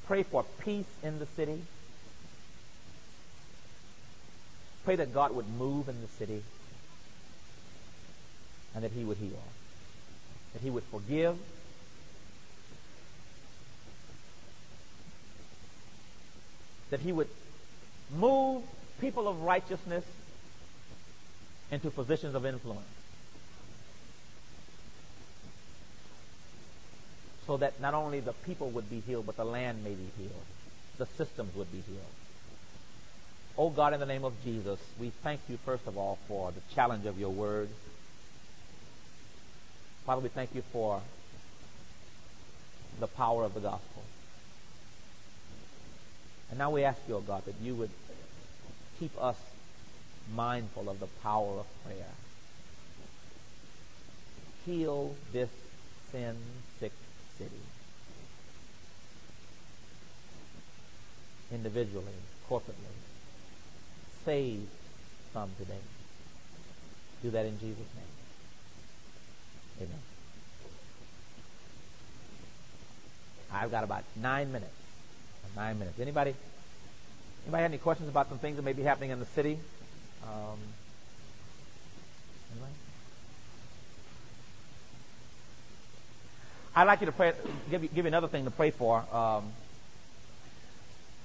[0.06, 1.62] Pray for peace in the city.
[4.84, 6.42] Pray that God would move in the city
[8.74, 9.42] and that He would heal,
[10.52, 11.38] that He would forgive,
[16.92, 17.28] that He would
[18.14, 18.62] move
[19.00, 20.04] people of righteousness
[21.72, 22.86] into positions of influence.
[27.46, 30.44] so that not only the people would be healed, but the land may be healed.
[30.98, 32.14] The systems would be healed.
[33.58, 36.60] Oh God, in the name of Jesus, we thank you first of all for the
[36.74, 37.68] challenge of your word.
[40.06, 41.02] Father, we thank you for
[43.00, 44.02] the power of the gospel.
[46.52, 47.88] And now we ask you, oh God, that you would
[49.00, 49.38] keep us
[50.34, 52.12] mindful of the power of prayer.
[54.66, 55.48] Heal this
[56.10, 56.36] sin
[56.78, 56.92] sick
[57.38, 57.50] city.
[61.54, 62.12] Individually,
[62.50, 62.96] corporately.
[64.26, 64.68] Save
[65.32, 65.80] some today.
[67.22, 68.04] Do that in Jesus' name.
[69.88, 69.98] Amen.
[73.50, 74.81] I've got about nine minutes.
[75.56, 76.00] Nine minutes.
[76.00, 76.34] Anybody?
[77.44, 79.58] Anybody have any questions about some things that may be happening in the city?
[80.22, 80.58] Um,
[82.52, 82.72] anybody?
[86.74, 87.32] I'd like you to pray,
[87.70, 89.04] give you, give you another thing to pray for.
[89.12, 89.52] Um,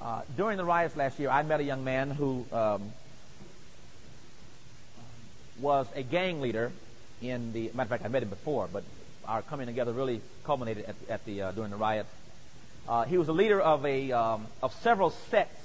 [0.01, 2.91] uh, during the riots last year, I met a young man who um,
[5.61, 6.71] was a gang leader
[7.21, 7.71] in the.
[7.73, 8.83] Matter of fact, I met him before, but
[9.25, 12.09] our coming together really culminated at, at the uh, during the riots.
[12.87, 15.59] Uh, he was a leader of a um, of several sets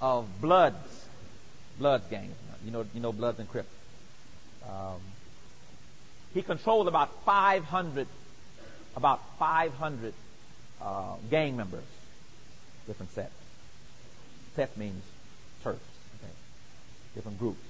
[0.00, 1.06] of Bloods,
[1.78, 2.34] Bloods gangs.
[2.64, 3.72] You know, you know Bloods and Crips.
[4.68, 5.00] Um,
[6.34, 8.06] he controlled about 500
[8.96, 10.12] about 500
[10.82, 11.84] uh, gang members,
[12.86, 13.32] different sets.
[14.56, 15.02] Set means
[15.62, 15.78] church,
[16.18, 16.32] okay?
[17.14, 17.60] different groups.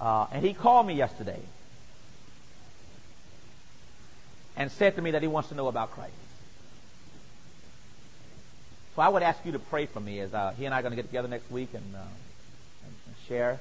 [0.00, 1.40] Uh, and he called me yesterday
[4.56, 6.12] and said to me that he wants to know about Christ.
[8.98, 10.82] So I would ask you to pray for me as uh, he and I are
[10.82, 13.60] going to get together next week and, uh, and, and share.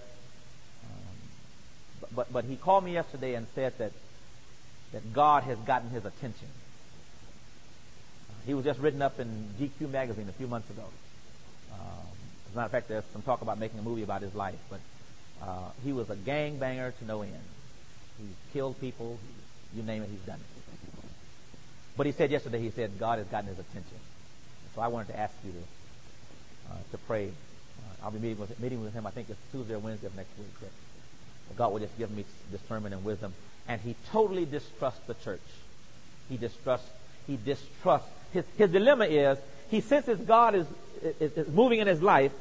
[0.84, 3.92] Um, but, but he called me yesterday and said that
[4.94, 6.48] that God has gotten his attention.
[8.48, 10.86] He was just written up in GQ magazine a few months ago.
[11.72, 12.08] Um,
[12.48, 14.58] as a matter of fact, there's some talk about making a movie about his life.
[14.72, 14.80] But
[15.44, 17.34] uh, he was a gang banger to no end.
[18.18, 19.20] He killed people.
[19.76, 21.04] You name it, he's done it.
[21.96, 24.00] But he said yesterday, he said God has gotten his attention.
[24.78, 27.30] So I wanted to ask you to uh, to pray.
[27.30, 29.08] Uh, I'll be meeting with meeting with him.
[29.08, 30.48] I think it's Tuesday or Wednesday of next week.
[30.62, 33.34] That God will just give me discernment and wisdom.
[33.68, 35.42] And he totally distrusts the church.
[36.30, 36.88] He distrusts.
[37.26, 39.40] He distrusts his, his dilemma is
[39.72, 40.68] he senses God is,
[41.20, 42.32] is, is moving in his life,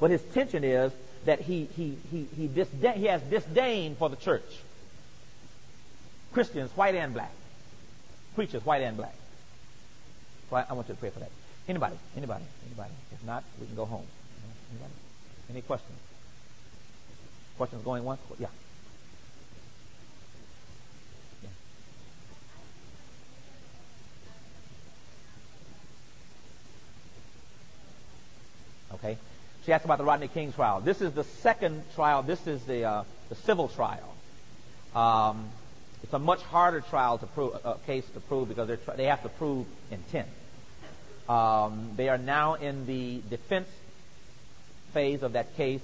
[0.00, 0.92] But his tension is
[1.26, 4.42] that he, he, he, he, disdain, he has disdain for the church.
[6.32, 7.32] Christians, white and black.
[8.34, 9.14] Preachers, white and black.
[10.48, 11.30] So I, I want you to pray for that.
[11.72, 11.96] Anybody?
[12.18, 12.44] Anybody?
[12.66, 12.92] Anybody?
[13.12, 14.04] If not, we can go home.
[14.72, 14.92] Anybody?
[15.48, 15.98] Any questions?
[17.56, 18.20] Questions going once?
[18.38, 18.48] Yeah.
[28.92, 29.16] Okay.
[29.64, 30.82] She asked about the Rodney King trial.
[30.82, 32.22] This is the second trial.
[32.22, 34.14] This is the uh, the civil trial.
[34.94, 35.48] Um,
[36.02, 39.30] it's a much harder trial to prove, uh, case to prove because they have to
[39.30, 40.28] prove intent.
[41.28, 43.68] Um, they are now in the defense
[44.92, 45.82] phase of that case,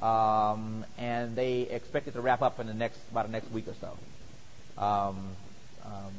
[0.00, 3.66] um, and they expect it to wrap up in the next about the next week
[3.68, 4.82] or so.
[4.82, 5.18] Um,
[5.84, 6.12] um,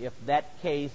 [0.00, 0.92] if that case,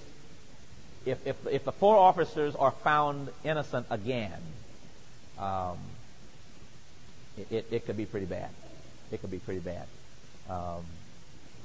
[1.06, 4.40] if, if if the four officers are found innocent again,
[5.38, 5.78] um,
[7.38, 8.50] it, it, it, could be pretty bad.
[9.12, 9.86] It could be pretty bad.
[10.48, 10.84] Um,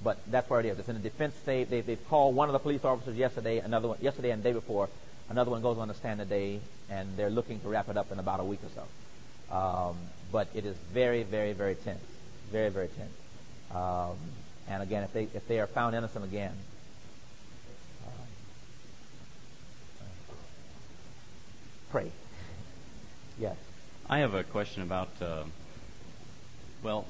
[0.03, 0.77] but that's where it is.
[0.77, 1.69] It's in the defense state.
[1.69, 4.53] They, they've called one of the police officers yesterday, another one yesterday and the day
[4.53, 4.89] before.
[5.29, 6.59] Another one goes on the stand today,
[6.89, 9.55] and they're looking to wrap it up in about a week or so.
[9.55, 9.95] Um,
[10.31, 12.03] but it is very, very, very tense.
[12.51, 13.11] Very, very tense.
[13.73, 14.17] Um,
[14.67, 16.53] and again, if they if they are found innocent again,
[18.05, 18.27] um,
[21.91, 22.11] pray.
[23.39, 23.55] yes.
[24.09, 25.09] I have a question about.
[25.21, 25.43] Uh,
[26.83, 27.05] well,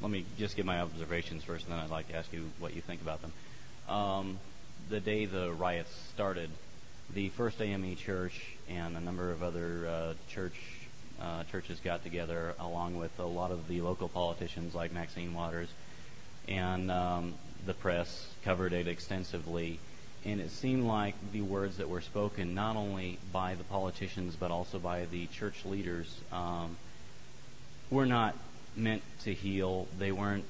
[0.00, 2.74] let me just give my observations first, and then I'd like to ask you what
[2.74, 3.32] you think about them.
[3.88, 4.38] Um,
[4.88, 6.50] the day the riots started,
[7.14, 10.54] the First AME Church and a number of other uh, church
[11.20, 15.68] uh, churches got together, along with a lot of the local politicians like Maxine Waters,
[16.48, 17.34] and um,
[17.64, 19.78] the press covered it extensively.
[20.24, 24.50] And it seemed like the words that were spoken, not only by the politicians but
[24.50, 26.76] also by the church leaders, um,
[27.90, 28.34] were not
[28.74, 29.86] meant to heal.
[29.98, 30.44] They weren't,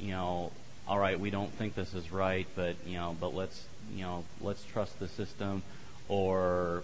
[0.00, 0.52] you know,
[0.86, 3.64] all right, we don't think this is right, but you know, but let's,
[3.94, 5.62] you know, let's trust the system
[6.08, 6.82] or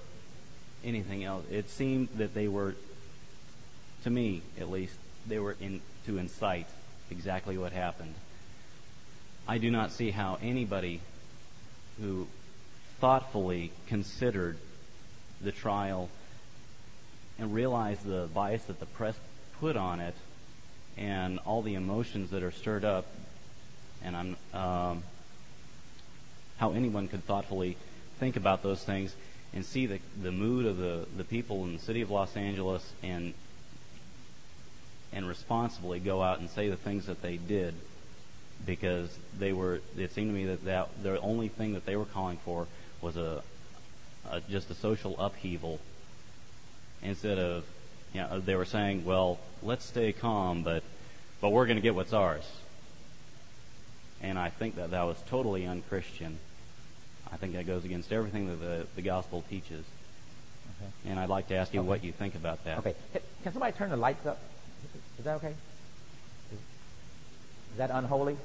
[0.85, 1.45] anything else.
[1.51, 2.75] It seemed that they were,
[4.05, 4.95] to me at least,
[5.27, 6.67] they were in to incite
[7.11, 8.15] exactly what happened.
[9.47, 11.01] I do not see how anybody
[12.01, 12.27] who
[13.01, 14.57] thoughtfully considered
[15.43, 16.09] the trial
[17.39, 19.17] and realized the bias that the press
[19.61, 20.15] put on it
[20.97, 23.07] and all the emotions that are stirred up,
[24.03, 25.03] and um,
[26.59, 27.77] how anyone could thoughtfully
[28.19, 29.15] think about those things
[29.53, 32.93] and see the the mood of the the people in the city of Los Angeles
[33.03, 33.35] and
[35.13, 37.75] and responsibly go out and say the things that they did
[38.65, 42.05] because they were it seemed to me that, that the only thing that they were
[42.05, 42.67] calling for
[43.01, 43.43] was a,
[44.31, 45.81] a just a social upheaval
[47.03, 47.65] instead of
[48.13, 50.83] you know, they were saying, well, let's stay calm, but
[51.41, 52.45] but we're going to get what's ours.
[54.23, 56.39] And I think that that was totally unchristian.
[57.33, 59.85] I think that goes against everything that the, the gospel teaches.
[60.77, 61.11] Okay.
[61.11, 61.89] And I'd like to ask you okay.
[61.89, 62.79] what you think about that.
[62.79, 62.95] Okay.
[63.43, 64.41] Can somebody turn the lights up?
[65.19, 65.55] Is that okay?
[66.53, 66.59] Is,
[67.79, 68.37] that unholy?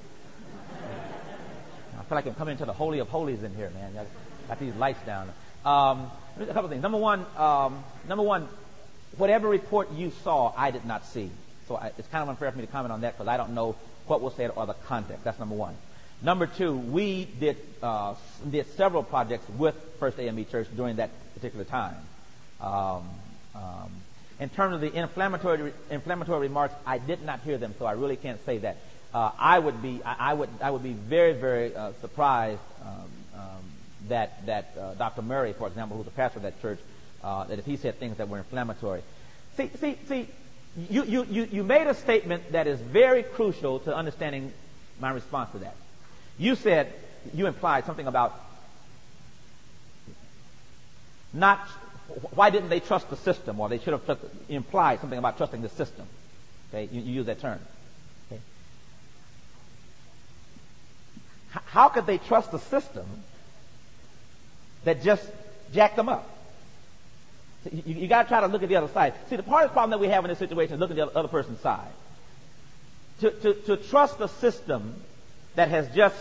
[1.97, 3.93] I feel like I'm coming into the holy of holies in here, man.
[3.93, 4.05] Got,
[4.47, 5.29] got these lights down.
[5.65, 6.83] Um, a couple of things.
[6.83, 8.47] Number one, um, number one,
[9.17, 11.31] whatever report you saw, I did not see.
[11.67, 13.53] So I, it's kind of unfair for me to comment on that because I don't
[13.53, 13.75] know
[14.07, 15.23] what was said or the context.
[15.23, 15.75] That's number one.
[16.21, 18.15] Number two, we did uh,
[18.49, 21.97] did several projects with First AME Church during that particular time.
[22.61, 23.09] Um,
[23.53, 23.91] um,
[24.39, 28.15] in terms of the inflammatory inflammatory remarks, I did not hear them, so I really
[28.15, 28.77] can't say that.
[29.13, 33.11] Uh, I would be I, I, would I would be very very uh, surprised um,
[33.35, 33.71] um
[34.09, 35.21] that that uh, Dr.
[35.21, 36.79] Murray, for example, who's the pastor of that church,
[37.23, 39.03] uh, that if he said things that were inflammatory.
[39.57, 40.29] See see see
[40.77, 44.51] you, you, you, you made a statement that is very crucial to understanding
[44.99, 45.75] my response to that.
[46.37, 46.91] You said,
[47.33, 48.33] you implied something about
[51.33, 51.59] not,
[52.33, 53.59] why didn't they trust the system?
[53.59, 56.07] Or they should have implied something about trusting the system.
[56.69, 57.59] Okay, you, you use that term.
[58.31, 58.41] Okay.
[61.49, 63.05] How could they trust the system
[64.83, 65.27] that just
[65.73, 66.34] jacked them up?
[67.71, 69.13] You, you got to try to look at the other side.
[69.29, 71.27] See, the hardest problem that we have in this situation is looking at the other
[71.27, 71.91] person's side.
[73.21, 75.01] To, to, to trust a system
[75.55, 76.17] that has just,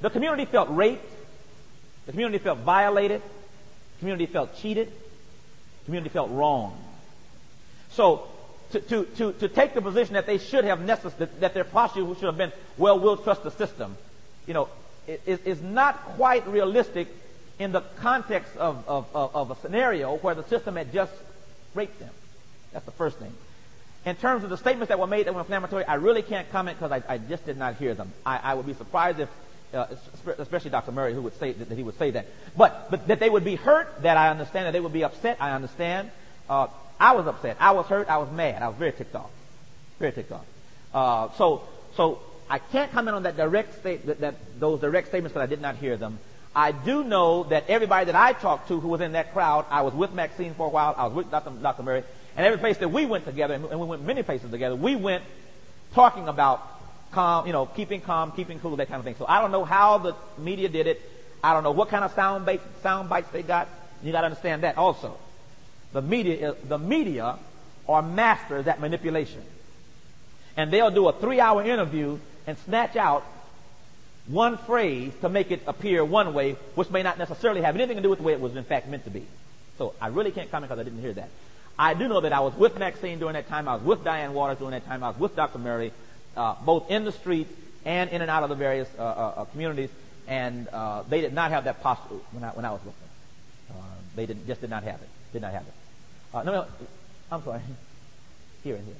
[0.00, 1.04] the community felt raped,
[2.06, 6.76] the community felt violated, the community felt cheated, the community felt wrong.
[7.90, 8.26] So,
[8.72, 11.64] to, to, to, to take the position that they should have necess- that, that their
[11.64, 13.96] posture should have been, well, we'll trust the system,
[14.46, 14.68] you know,
[15.06, 17.08] is, is not quite realistic
[17.62, 21.12] in the context of, of, of, of a scenario where the system had just
[21.74, 22.12] raped them.
[22.72, 23.32] That's the first thing.
[24.04, 26.78] In terms of the statements that were made that were inflammatory, I really can't comment
[26.78, 28.12] because I, I, just did not hear them.
[28.26, 29.28] I, I would be surprised if,
[29.72, 29.86] uh,
[30.38, 30.90] especially Dr.
[30.90, 32.26] Murray, who would say that, that, he would say that.
[32.56, 34.66] But, but that they would be hurt, that I understand.
[34.66, 36.10] That they would be upset, I understand.
[36.48, 36.66] Uh,
[36.98, 37.56] I was upset.
[37.60, 38.08] I was hurt.
[38.08, 38.62] I was mad.
[38.62, 39.30] I was very ticked off.
[40.00, 40.44] Very ticked off.
[40.92, 41.62] Uh, so,
[41.96, 45.50] so I can't comment on that direct state, that, that, those direct statements because I
[45.50, 46.18] did not hear them.
[46.54, 49.82] I do know that everybody that I talked to who was in that crowd, I
[49.82, 50.94] was with Maxine for a while.
[50.96, 51.50] I was with Dr.
[51.50, 51.82] Dr.
[51.82, 52.04] Murray.
[52.36, 55.24] And every place that we went together, and we went many places together, we went
[55.94, 56.66] talking about
[57.12, 59.14] calm, you know, keeping calm, keeping cool, that kind of thing.
[59.18, 61.00] So I don't know how the media did it.
[61.44, 63.68] I don't know what kind of sound bites, sound bites they got.
[64.02, 65.16] You got to understand that also.
[65.92, 67.38] The media, uh, the media
[67.88, 69.42] are masters at manipulation.
[70.56, 73.24] And they'll do a three-hour interview and snatch out
[74.26, 78.02] one phrase to make it appear one way, which may not necessarily have anything to
[78.02, 79.26] do with the way it was in fact meant to be.
[79.78, 81.28] So I really can't comment because I didn't hear that.
[81.78, 83.66] I do know that I was with Maxine during that time.
[83.66, 85.02] I was with Diane Waters during that time.
[85.02, 85.58] I was with Dr.
[85.58, 85.92] Murray,
[86.36, 87.52] uh, both in the streets
[87.84, 89.90] and in and out of the various uh, uh, uh communities.
[90.28, 93.08] And uh, they did not have that posture when I, when I was with them.
[93.70, 93.82] Uh,
[94.14, 95.08] they did, just did not have it.
[95.32, 96.44] Did not have it.
[96.44, 96.66] no, no,
[97.30, 97.60] I'm sorry.
[98.62, 98.94] Here and here.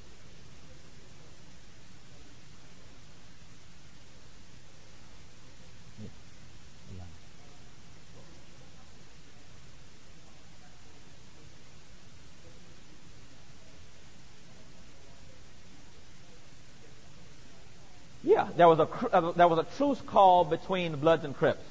[18.25, 21.64] Yeah, there was a uh, there was a truce call between the Bloods and Crips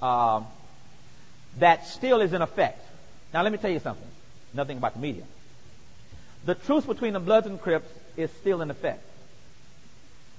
[0.00, 0.46] um,
[1.58, 2.80] that still is in effect.
[3.32, 4.08] Now, let me tell you something.
[4.54, 5.24] Nothing about the media.
[6.44, 9.02] The truce between the Bloods and Crips is still in effect.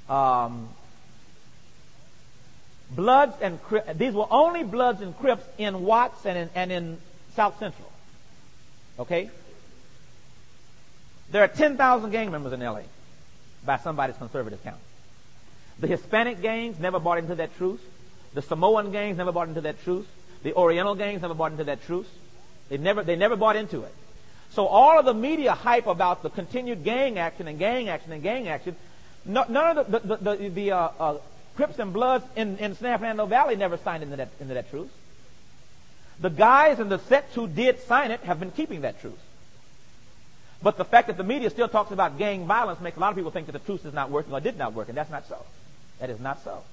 [0.09, 0.69] Um,
[2.89, 6.97] Bloods and Crips, these were only Bloods and Crips in Watts and in, and in
[7.35, 7.89] South Central.
[8.99, 9.29] Okay?
[11.31, 12.81] There are 10,000 gang members in LA
[13.63, 14.81] by somebody's conservative count.
[15.79, 17.81] The Hispanic gangs never bought into that truce.
[18.33, 20.05] The Samoan gangs never bought into that truce.
[20.43, 22.07] The Oriental gangs never bought into that truce.
[22.69, 23.93] They never, they never bought into it.
[24.51, 28.21] So all of the media hype about the continued gang action and gang action and
[28.21, 28.75] gang action,
[29.25, 31.17] no, none of the, the, the, the, the uh, uh,
[31.55, 34.89] Crips and Bloods in, in San Fernando Valley never signed into that, into that truce.
[36.19, 39.13] The guys and the sets who did sign it have been keeping that truce.
[40.63, 43.15] But the fact that the media still talks about gang violence makes a lot of
[43.15, 45.27] people think that the truce is not working or did not work, and that's not
[45.27, 45.43] so.
[46.01, 46.63] That is not so.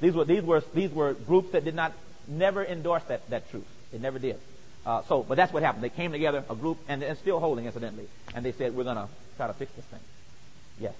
[0.00, 1.92] These were these were these were groups that did not
[2.28, 3.66] never endorse that that truth.
[3.90, 4.38] They never did.
[4.84, 5.82] Uh, so, but that's what happened.
[5.82, 8.96] They came together, a group, and, and still holding, incidentally, and they said, "We're going
[8.96, 10.00] to try to fix this thing."
[10.78, 10.94] Yes.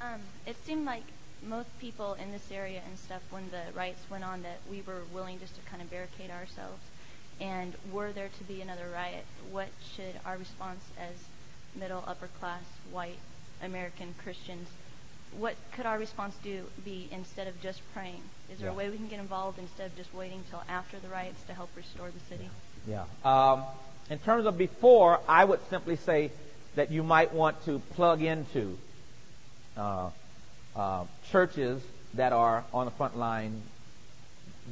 [0.00, 1.02] Um, it seemed like
[1.46, 5.02] most people in this area and stuff, when the riots went on, that we were
[5.12, 6.82] willing just to kind of barricade ourselves.
[7.40, 11.14] And were there to be another riot, what should our response as
[11.78, 13.18] middle, upper class, white
[13.62, 14.68] American Christians
[15.36, 18.20] what could our response do be instead of just praying?
[18.52, 18.74] Is there yeah.
[18.74, 21.54] a way we can get involved instead of just waiting till after the riots to
[21.54, 22.48] help restore the city?
[22.86, 23.04] Yeah.
[23.24, 23.64] Um,
[24.10, 26.30] in terms of before, I would simply say
[26.76, 28.78] that you might want to plug into
[29.76, 30.10] uh,
[30.74, 31.82] uh, churches
[32.14, 33.62] that are on the front line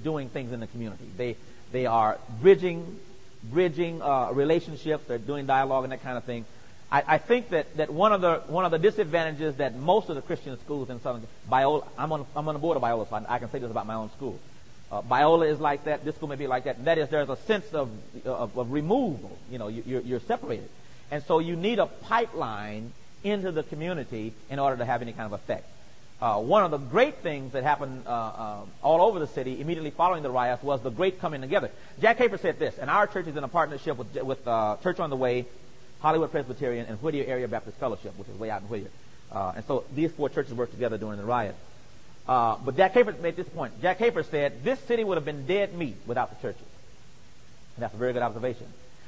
[0.03, 1.05] doing things in the community.
[1.17, 1.37] They
[1.73, 2.99] they are bridging
[3.43, 5.05] bridging uh, relationships.
[5.07, 6.45] They're doing dialogue and that kind of thing.
[6.91, 10.15] I, I, think that, that one of the one of the disadvantages that most of
[10.15, 13.17] the Christian schools in Southern Biola, I'm on I'm on the board of Biola, so
[13.17, 14.39] I, I can say this about my own school.
[14.91, 16.05] Uh, Biola is like that.
[16.05, 16.85] This school may be like that.
[16.85, 17.91] That is, there's a sense of
[18.25, 19.37] of, of removal.
[19.51, 20.69] You know, you, you're, you're separated,
[21.11, 22.93] and so you need a pipeline
[23.25, 25.67] into the community in order to have any kind of effect.
[26.21, 29.91] Uh, one of the great things that happened uh, uh, all over the city immediately
[29.91, 31.71] following the riots was the great coming together.
[32.01, 34.99] Jack Hayford said this, and our church is in a partnership with, with uh, Church
[34.99, 35.45] on the Way
[36.01, 38.91] Hollywood Presbyterian, and Whittier Area Baptist Fellowship, which is way out in Whittier.
[39.33, 41.57] Uh, and so these four churches worked together during the riot.
[42.29, 43.81] Uh, but Jack Hayford made this point.
[43.81, 46.67] Jack Hayford said, this city would have been dead meat without the churches.
[47.77, 48.67] And that's a very good observation.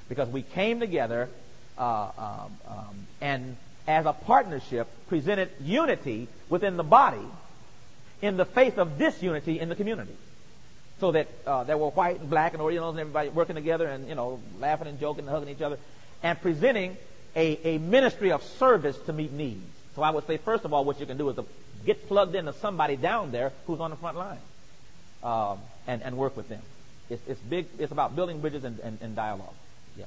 [0.08, 1.28] Because we came together
[1.76, 7.24] uh, um, um, and as a partnership presented unity within the body
[8.20, 10.14] in the face of disunity in the community.
[11.00, 14.08] So that uh, there were white and black and Orientals and everybody working together and,
[14.08, 15.78] you know, laughing and joking and hugging each other
[16.22, 16.96] and presenting
[17.36, 19.64] a, a ministry of service to meet needs.
[19.94, 21.38] So I would say, first of all, what you can do is
[21.84, 24.38] get plugged into somebody down there who's on the front line
[25.22, 26.62] um, and, and work with them.
[27.10, 27.66] It's, it's big.
[27.78, 29.54] It's about building bridges and, and, and dialogue.
[29.96, 30.04] Yeah.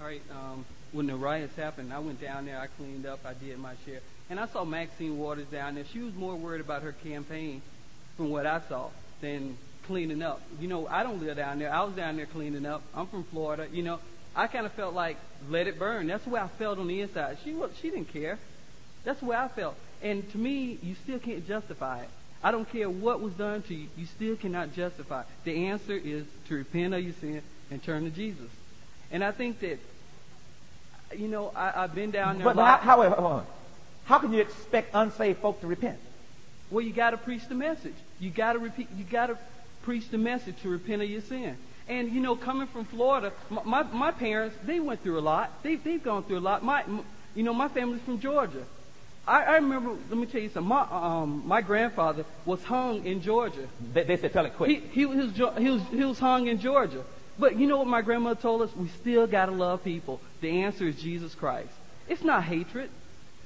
[0.00, 0.22] All right.
[0.30, 2.58] Um, when the riots happened, I went down there.
[2.58, 3.20] I cleaned up.
[3.24, 5.84] I did my share, and I saw Maxine Waters down there.
[5.92, 7.62] She was more worried about her campaign,
[8.16, 8.88] from what I saw,
[9.20, 9.56] than
[9.86, 10.42] cleaning up.
[10.60, 11.72] You know, I don't live down there.
[11.72, 12.82] I was down there cleaning up.
[12.94, 13.68] I'm from Florida.
[13.72, 14.00] You know,
[14.34, 15.16] I kind of felt like
[15.48, 16.06] let it burn.
[16.06, 17.38] That's the way I felt on the inside.
[17.44, 18.38] She was, she didn't care.
[19.04, 19.76] That's the way I felt.
[20.02, 22.08] And to me, you still can't justify it.
[22.42, 23.88] I don't care what was done to you.
[23.96, 25.22] You still cannot justify.
[25.22, 25.26] It.
[25.44, 28.48] The answer is to repent of your sin and turn to Jesus.
[29.10, 29.78] And I think that,
[31.16, 32.44] you know, I, I've been down there.
[32.44, 33.44] But how, how,
[34.04, 35.98] how can you expect unsaved folk to repent?
[36.70, 37.94] Well, you got to preach the message.
[38.20, 38.88] You got to repeat.
[38.96, 39.38] You got to
[39.82, 41.56] preach the message to repent of your sin.
[41.90, 45.46] And you know, coming from Florida, my my, my parents they went through a lot.
[45.64, 46.62] They they've gone through a lot.
[46.64, 48.64] My, m you know, my family's from Georgia.
[49.26, 49.90] I, I remember.
[50.10, 50.68] Let me tell you something.
[50.68, 53.66] My um my grandfather was hung in Georgia.
[53.94, 54.70] They, they said, tell it quick.
[54.70, 55.18] He he was
[55.64, 57.02] he was he was hung in Georgia.
[57.42, 58.70] But you know what my grandmother told us?
[58.76, 60.20] We still gotta love people.
[60.42, 61.74] The answer is Jesus Christ.
[62.08, 62.88] It's not hatred.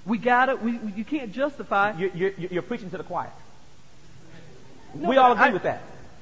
[0.05, 0.57] We gotta.
[0.57, 1.87] We, we you can't justify.
[1.99, 3.33] you, you, you- you're preaching to the choir.
[4.95, 5.81] No, we all agree I- with that.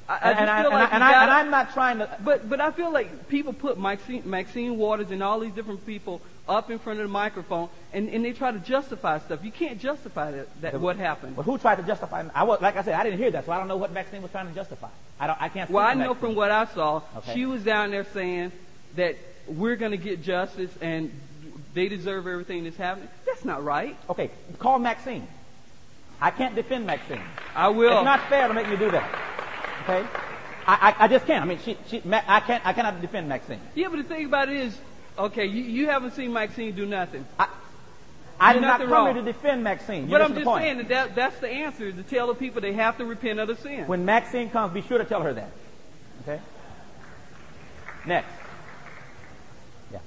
[0.08, 1.72] I, I and, I, feel and, like I, and, we I, gotta- and I'm not
[1.72, 2.16] trying to.
[2.24, 6.20] But but I feel like people put Maxine, Maxine Waters and all these different people
[6.48, 9.44] up in front of the microphone and, and they try to justify stuff.
[9.44, 11.36] You can't justify that, that what happened.
[11.36, 12.24] But who tried to justify?
[12.34, 14.22] I was, like I said, I didn't hear that, so I don't know what Maxine
[14.22, 14.88] was trying to justify.
[15.20, 15.40] I don't.
[15.40, 15.70] I can't.
[15.70, 16.20] Well, I know Maxine.
[16.20, 17.34] from what I saw, Okay.
[17.34, 18.50] she was down there saying
[18.96, 21.10] that we're going to get justice and
[21.74, 23.08] they deserve everything that's happening.
[23.24, 23.96] That's not right.
[24.10, 25.26] Okay, call Maxine.
[26.20, 27.22] I can't defend Maxine.
[27.54, 27.98] I will.
[27.98, 29.31] It's not fair to make me do that.
[29.82, 30.06] Okay,
[30.66, 31.42] I, I, I just can't.
[31.42, 33.60] I mean, she, she, I can't, I cannot defend Maxine.
[33.74, 34.78] Yeah, but the thing about it is,
[35.18, 37.26] okay, you, you haven't seen Maxine do nothing.
[37.38, 37.48] I,
[38.38, 39.14] I did not come wrong.
[39.14, 40.04] here to defend Maxine.
[40.04, 40.62] You But I'm just point.
[40.62, 43.38] saying that, that that's the answer is to tell the people they have to repent
[43.38, 43.86] of the sin.
[43.86, 45.50] When Maxine comes, be sure to tell her that.
[46.22, 46.40] Okay?
[48.06, 48.28] Next.
[49.92, 49.98] Yeah.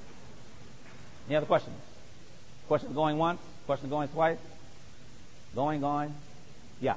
[1.27, 1.75] Any other questions?
[2.67, 3.39] Questions going once?
[3.65, 4.37] Questions going twice?
[5.53, 6.13] Going, going?
[6.81, 6.95] Yeah.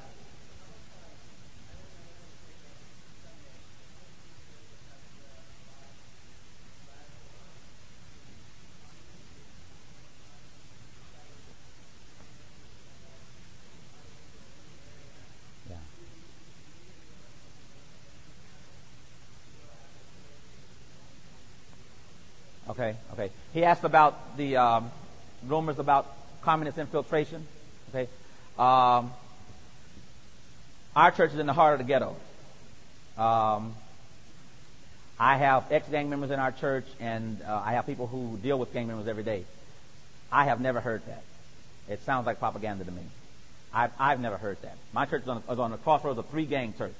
[22.79, 23.29] Okay, okay.
[23.53, 24.89] He asked about the um,
[25.45, 26.07] rumors about
[26.43, 27.45] communist infiltration.
[27.89, 28.07] Okay.
[28.57, 29.11] Um,
[30.95, 32.15] our church is in the heart of the ghetto.
[33.17, 33.75] Um,
[35.19, 38.71] I have ex-gang members in our church, and uh, I have people who deal with
[38.71, 39.43] gang members every day.
[40.31, 41.23] I have never heard that.
[41.89, 43.01] It sounds like propaganda to me.
[43.73, 44.77] I've, I've never heard that.
[44.93, 46.95] My church is on, is on the crossroads of three gang churches,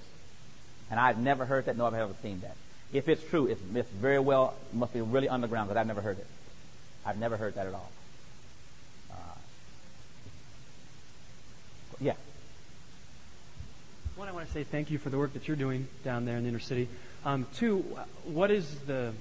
[0.92, 2.58] and I've never heard that, nor have I ever seen that.
[2.92, 6.18] If it's true, it's, it's very well, must be really underground, because I've never heard
[6.18, 6.28] it.
[7.06, 7.92] I've never heard that at all.
[9.12, 9.16] Uh,
[12.02, 12.14] yeah.
[14.16, 16.36] One, I want to say thank you for the work that you're doing down there
[16.38, 16.90] in the inner city.
[17.26, 17.80] Um, two,
[18.26, 19.14] what is the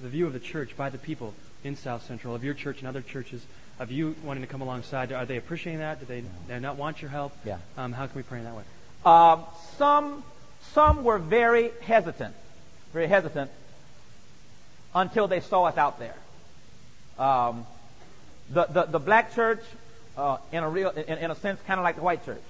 [0.00, 1.34] the view of the church by the people
[1.64, 3.44] in South Central, of your church and other churches,
[3.78, 5.12] of you wanting to come alongside?
[5.12, 6.00] Are they appreciating that?
[6.00, 7.36] Do they, they not want your help?
[7.44, 7.58] Yeah.
[7.76, 8.62] Um, how can we pray in that way?
[9.04, 9.44] Um,
[9.76, 10.24] some
[10.72, 12.34] some were very hesitant,
[12.92, 13.50] very hesitant
[14.94, 16.14] until they saw us out there.
[17.18, 17.66] Um,
[18.50, 19.62] the, the the black church,
[20.16, 22.42] uh, in a real in, in a sense, kind of like the white church,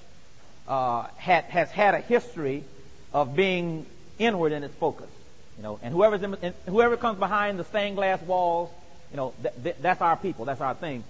[0.69, 2.65] uh, had has had a history
[3.13, 3.87] of being
[4.19, 5.09] inward in its focus.
[5.57, 8.71] You know, and whoever's in, and whoever comes behind the stained glass walls,
[9.11, 11.05] you know, th- th- that's our people, that's our thing,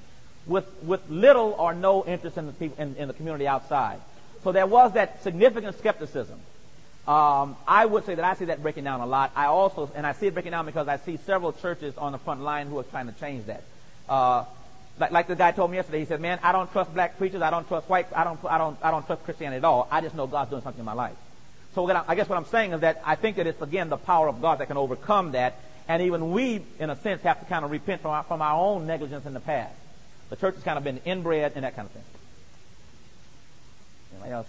[0.47, 4.01] with with little or no interest in the people in, in the community outside.
[4.43, 6.41] So there was that significant skepticism.
[7.07, 9.33] Um, I would say that I see that breaking down a lot.
[9.35, 12.19] I also, and I see it breaking down because I see several churches on the
[12.19, 13.65] front line who are trying to change that.
[14.09, 14.45] Uh,
[15.01, 17.43] like, like the guy told me yesterday, he said, "Man, I don't trust black preachers.
[17.43, 18.07] I don't trust white.
[18.15, 18.39] I don't.
[18.45, 18.79] I don't.
[18.83, 19.89] I don't trust Christianity at all.
[19.91, 21.17] I just know God's doing something in my life."
[21.75, 24.29] So I, guess what I'm saying is that I think that it's again the power
[24.29, 27.65] of God that can overcome that, and even we, in a sense, have to kind
[27.65, 29.75] of repent from our, from our own negligence in the past.
[30.29, 32.05] The church has kind of been inbred and that kind of thing.
[34.13, 34.49] Anybody else?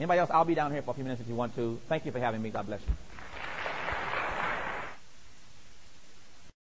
[0.00, 0.30] Anybody else?
[0.32, 1.78] I'll be down here for a few minutes if you want to.
[1.86, 2.48] Thank you for having me.
[2.48, 3.09] God bless you.